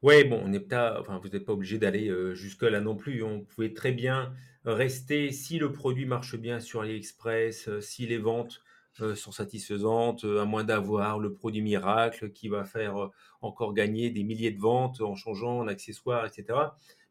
[0.02, 3.24] Oui, bon, on n'est pas, vous n'êtes pas obligé d'aller euh, jusque-là non plus.
[3.24, 4.34] On pouvait très bien
[4.66, 8.62] rester, si le produit marche bien sur AliExpress, euh, si les ventes
[9.16, 13.10] sont satisfaisantes, à moins d'avoir le produit miracle qui va faire
[13.42, 16.60] encore gagner des milliers de ventes en changeant en accessoires, etc.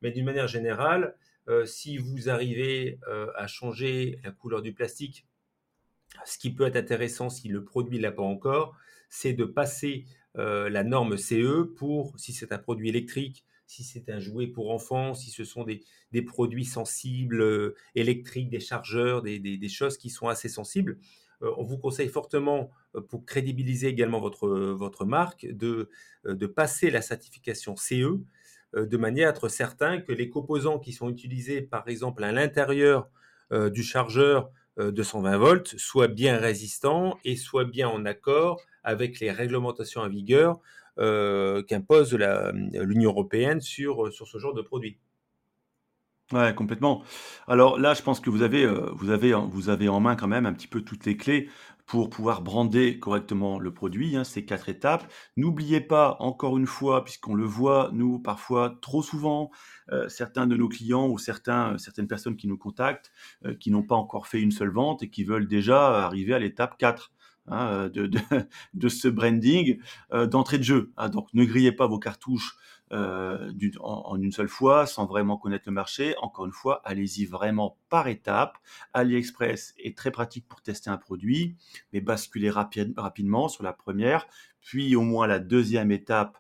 [0.03, 1.17] Mais d'une manière générale,
[1.49, 5.27] euh, si vous arrivez euh, à changer la couleur du plastique,
[6.25, 8.77] ce qui peut être intéressant si le produit ne l'a pas encore,
[9.09, 10.05] c'est de passer
[10.37, 14.71] euh, la norme CE pour, si c'est un produit électrique, si c'est un jouet pour
[14.71, 20.49] enfants, si ce sont des, produits sensibles, électriques, des chargeurs, des, choses qui sont assez
[20.49, 20.99] sensibles.
[21.41, 22.71] On vous conseille fortement,
[23.09, 25.89] pour crédibiliser également votre, votre marque, de,
[26.55, 28.21] passer la certification CE
[28.77, 32.33] euh, de manière à être certain que les composants qui sont utilisés, par exemple, à
[32.33, 33.09] l'intérieur
[33.53, 38.61] euh, du chargeur euh, de 120 volts, soient bien résistants et soient bien en accord
[38.85, 40.61] avec les réglementations en vigueur
[40.99, 44.99] qu'impose l'Union européenne sur, sur ce genre de produit.
[46.33, 47.03] Ouais, complètement.
[47.47, 50.45] Alors là, je pense que vous avez, vous avez, vous avez en main quand même
[50.45, 51.49] un petit peu toutes les clés
[51.89, 55.11] pour pouvoir brander correctement le produit, hein, ces quatre étapes.
[55.39, 59.51] N'oubliez pas, encore une fois, puisqu'on le voit, nous, parfois, trop souvent,
[59.91, 63.11] euh, certains de nos clients ou certains, euh, certaines personnes qui nous contactent,
[63.47, 66.39] euh, qui n'ont pas encore fait une seule vente et qui veulent déjà arriver à
[66.39, 67.11] l'étape 4.
[67.51, 68.19] Hein, de, de,
[68.75, 69.79] de, ce branding
[70.13, 70.93] d'entrée de jeu.
[70.99, 71.09] Hein.
[71.09, 72.59] donc ne grillez pas vos cartouches
[72.93, 76.15] euh, en, une seule fois, sans vraiment connaître le marché.
[76.23, 78.59] Encore une fois, allez-y vraiment par étapes.
[78.95, 81.57] AliExpress est très pratique pour tester un produit,
[81.93, 84.27] mais basculez rapidement sur la première,
[84.61, 86.39] puis au moins la deuxième étape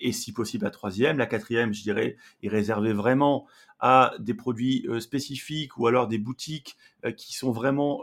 [0.00, 1.16] et si possible la troisième.
[1.16, 3.46] La quatrième, je dirais, est réservée vraiment
[3.78, 8.02] à des produits euh, spécifiques ou alors des boutiques euh, qui sont vraiment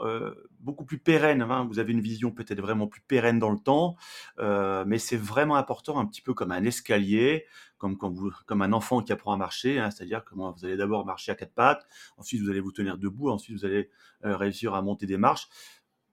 [0.59, 1.41] beaucoup plus pérennes.
[1.41, 1.67] Hein.
[1.69, 3.95] Vous avez une vision peut-être vraiment plus pérenne dans le temps,
[4.39, 7.45] mais c'est vraiment important, un petit peu comme un escalier,
[7.81, 9.89] comme, quand vous, comme un enfant qui apprend à marcher, hein.
[9.89, 13.29] c'est-à-dire que vous allez d'abord marcher à quatre pattes, ensuite vous allez vous tenir debout,
[13.29, 13.89] ensuite vous allez
[14.21, 15.49] réussir à monter des marches,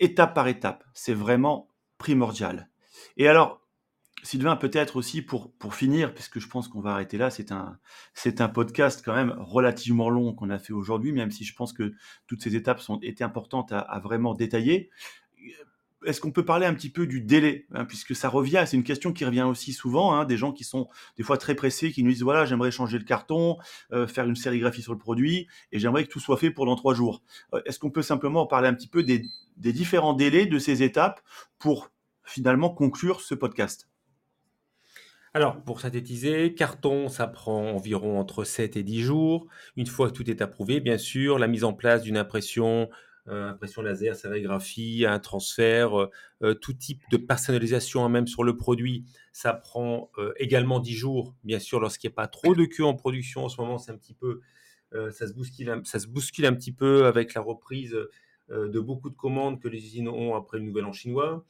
[0.00, 0.82] étape par étape.
[0.94, 2.70] C'est vraiment primordial.
[3.18, 3.60] Et alors,
[4.22, 7.78] Sylvain, peut-être aussi pour, pour finir, puisque je pense qu'on va arrêter là, c'est un,
[8.14, 11.72] c'est un podcast quand même relativement long qu'on a fait aujourd'hui, même si je pense
[11.72, 11.92] que
[12.26, 14.90] toutes ces étapes sont, étaient importantes à, vraiment détailler.
[16.06, 18.84] Est-ce qu'on peut parler un petit peu du délai hein, Puisque ça revient, c'est une
[18.84, 22.04] question qui revient aussi souvent, hein, des gens qui sont des fois très pressés, qui
[22.04, 23.56] nous disent, voilà, j'aimerais changer le carton,
[23.92, 26.76] euh, faire une sérigraphie sur le produit, et j'aimerais que tout soit fait pour dans
[26.76, 27.22] trois jours.
[27.52, 29.24] Euh, est-ce qu'on peut simplement parler un petit peu des,
[29.56, 31.20] des différents délais de ces étapes
[31.58, 31.90] pour
[32.24, 33.88] finalement conclure ce podcast?
[35.34, 39.46] Alors, pour synthétiser, carton, ça prend environ entre 7 et 10 jours.
[39.76, 42.88] Une fois que tout est approuvé, bien sûr, la mise en place d'une impression,
[43.28, 46.10] impression laser, sérigraphie, un transfert, euh,
[46.42, 51.34] euh, tout type de personnalisation même sur le produit, ça prend également 10 jours.
[51.44, 53.92] Bien sûr, lorsqu'il n'y a pas trop de queue en production, en ce moment, c'est
[53.92, 54.40] un petit peu,
[54.92, 57.96] ça, se bouscule, un petit peu avec la reprise
[58.48, 61.44] de beaucoup de commandes que les usines ont après le nouvel an chinois.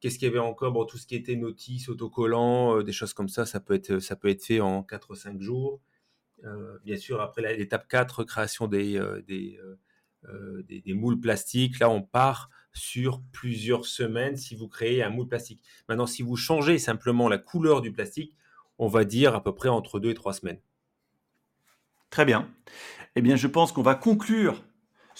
[0.00, 0.72] Qu'est-ce qu'il y avait encore?
[0.72, 3.98] Bon, Tout ce qui était notice, autocollant, euh, des choses comme ça, ça peut être,
[3.98, 5.80] ça peut être fait en 4-5 jours.
[6.44, 9.58] Euh, bien sûr, après l'étape 4, création des, euh, des,
[10.80, 15.62] des, moules plastiques, là on part sur plusieurs semaines si vous créez un moule plastique.
[15.88, 18.36] Maintenant, si vous changez simplement la couleur du plastique,
[18.78, 20.60] on va dire à peu près entre 2 et 3 semaines.
[22.10, 22.48] Très bien.
[23.16, 24.64] Eh bien, je pense qu'on va conclure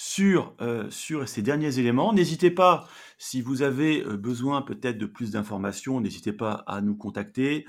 [0.00, 0.54] sur,
[0.90, 2.12] sur ces derniers éléments.
[2.12, 2.86] N'hésitez pas
[3.18, 7.66] si vous avez besoin peut-être de plus d'informations, n'hésitez pas à nous contacter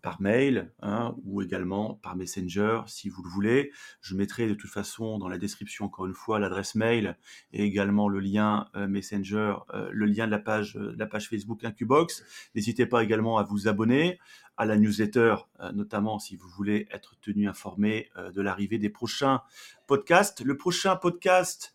[0.00, 3.72] par mail hein, ou également par Messenger si vous le voulez.
[4.00, 7.16] Je mettrai de toute façon dans la description encore une fois l'adresse mail
[7.52, 9.56] et également le lien Messenger,
[9.90, 12.22] le lien de la page, la page Facebook Incubox.
[12.54, 14.20] N'hésitez pas également à vous abonner
[14.58, 15.36] à la newsletter,
[15.72, 19.40] notamment si vous voulez être tenu informé de l'arrivée des prochains
[19.86, 20.42] podcasts.
[20.42, 21.74] Le prochain podcast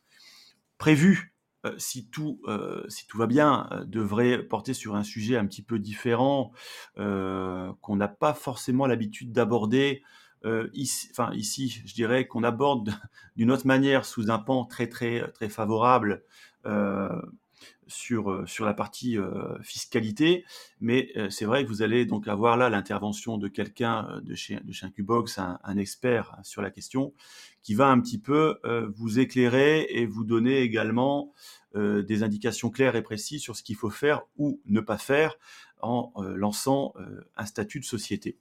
[0.78, 1.34] prévu
[1.66, 5.46] euh, si, tout, euh, si tout va bien, euh, devrait porter sur un sujet un
[5.46, 6.52] petit peu différent
[6.96, 10.04] qu'on n'a pas forcément l'habitude d'aborder
[10.74, 12.94] ici, enfin ici, je dirais qu'on aborde
[13.38, 16.24] d'une autre manière, sous un pan très très très favorable
[16.66, 17.22] euh,
[17.88, 20.46] sur la partie euh, fiscalité,
[20.80, 24.60] mais euh, c'est vrai que vous allez donc avoir là l'intervention de quelqu'un de chez,
[24.62, 27.14] de chez Incubox, un, un, expert sur la question,
[27.62, 28.60] qui va un petit peu
[28.96, 31.32] vous éclairer et vous donner également
[31.76, 35.38] des indications claires et précises sur ce qu'il faut faire ou ne pas faire
[35.82, 36.94] en lançant
[37.38, 38.38] un statut de société.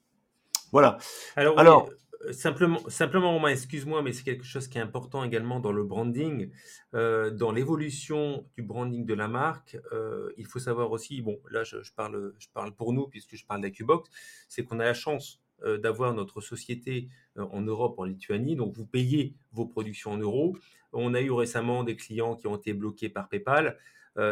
[0.73, 0.99] Voilà.
[1.37, 1.89] Alors, Alors
[2.31, 6.51] simplement, simplement, Romain, excuse-moi, mais c'est quelque chose qui est important également dans le branding,
[6.95, 9.77] euh, dans l'évolution du branding de la marque.
[9.93, 13.45] Euh, il faut savoir aussi, bon, là, je, parle, je parle pour nous puisque je
[13.45, 14.09] parle d'AcuBox,
[14.49, 18.87] c'est qu'on a la chance euh, d'avoir notre société en Europe, en Lituanie, donc vous
[18.87, 20.57] payez vos productions en euros.
[20.93, 23.79] On a eu récemment des clients qui ont été bloqués par PayPal.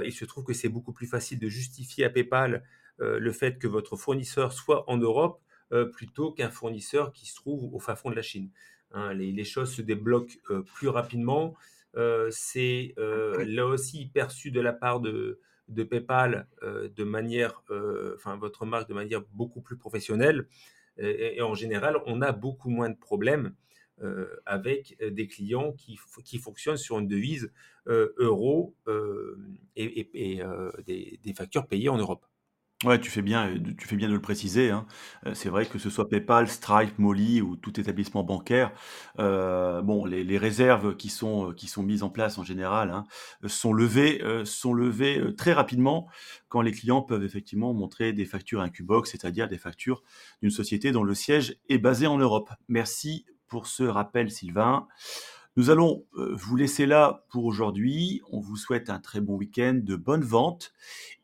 [0.04, 2.62] il se trouve que c'est beaucoup plus facile de justifier à PayPal
[2.98, 5.40] le fait que votre fournisseur soit en Europe
[5.92, 8.50] plutôt qu'un fournisseur qui se trouve au fin fond de la Chine.
[8.92, 11.54] Hein, les, choses se débloquent euh, plus rapidement.
[11.96, 17.62] Euh, c'est là aussi perçu de la part de, de PayPal de manière,
[18.14, 20.46] enfin votre marque de manière beaucoup plus professionnelle.
[20.98, 23.54] Et, en général, on a beaucoup moins de problèmes
[24.46, 27.52] avec des clients qui, qui, fonctionnent sur une devise
[27.86, 28.74] euro
[29.76, 30.08] et,
[30.86, 32.24] des, des, factures payées en Europe.
[32.86, 34.86] Ouais, tu fais bien, tu fais bien de le préciser, hein.
[35.34, 38.72] c'est vrai que ce soit PayPal, Stripe, Molly ou tout établissement bancaire,
[39.18, 43.04] bon, les réserves qui sont, qui sont mises en place en général, hein,
[43.46, 46.08] sont levées, sont levées, très rapidement
[46.48, 50.02] quand les clients peuvent effectivement montrer des factures Incubox, c'est-à-dire des factures
[50.40, 52.48] d'une société dont le siège est basé en Europe.
[52.68, 54.88] Merci pour ce rappel Sylvain.
[55.56, 58.22] Nous allons, vous laisser là pour aujourd'hui.
[58.30, 60.72] On vous souhaite un très bon week-end, de bonnes ventes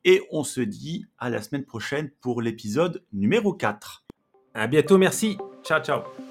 [0.05, 4.05] et on se dit à la semaine prochaine pour l'épisode numéro 4.
[4.55, 5.37] À bientôt, merci.
[5.63, 6.26] Ciao, ciao.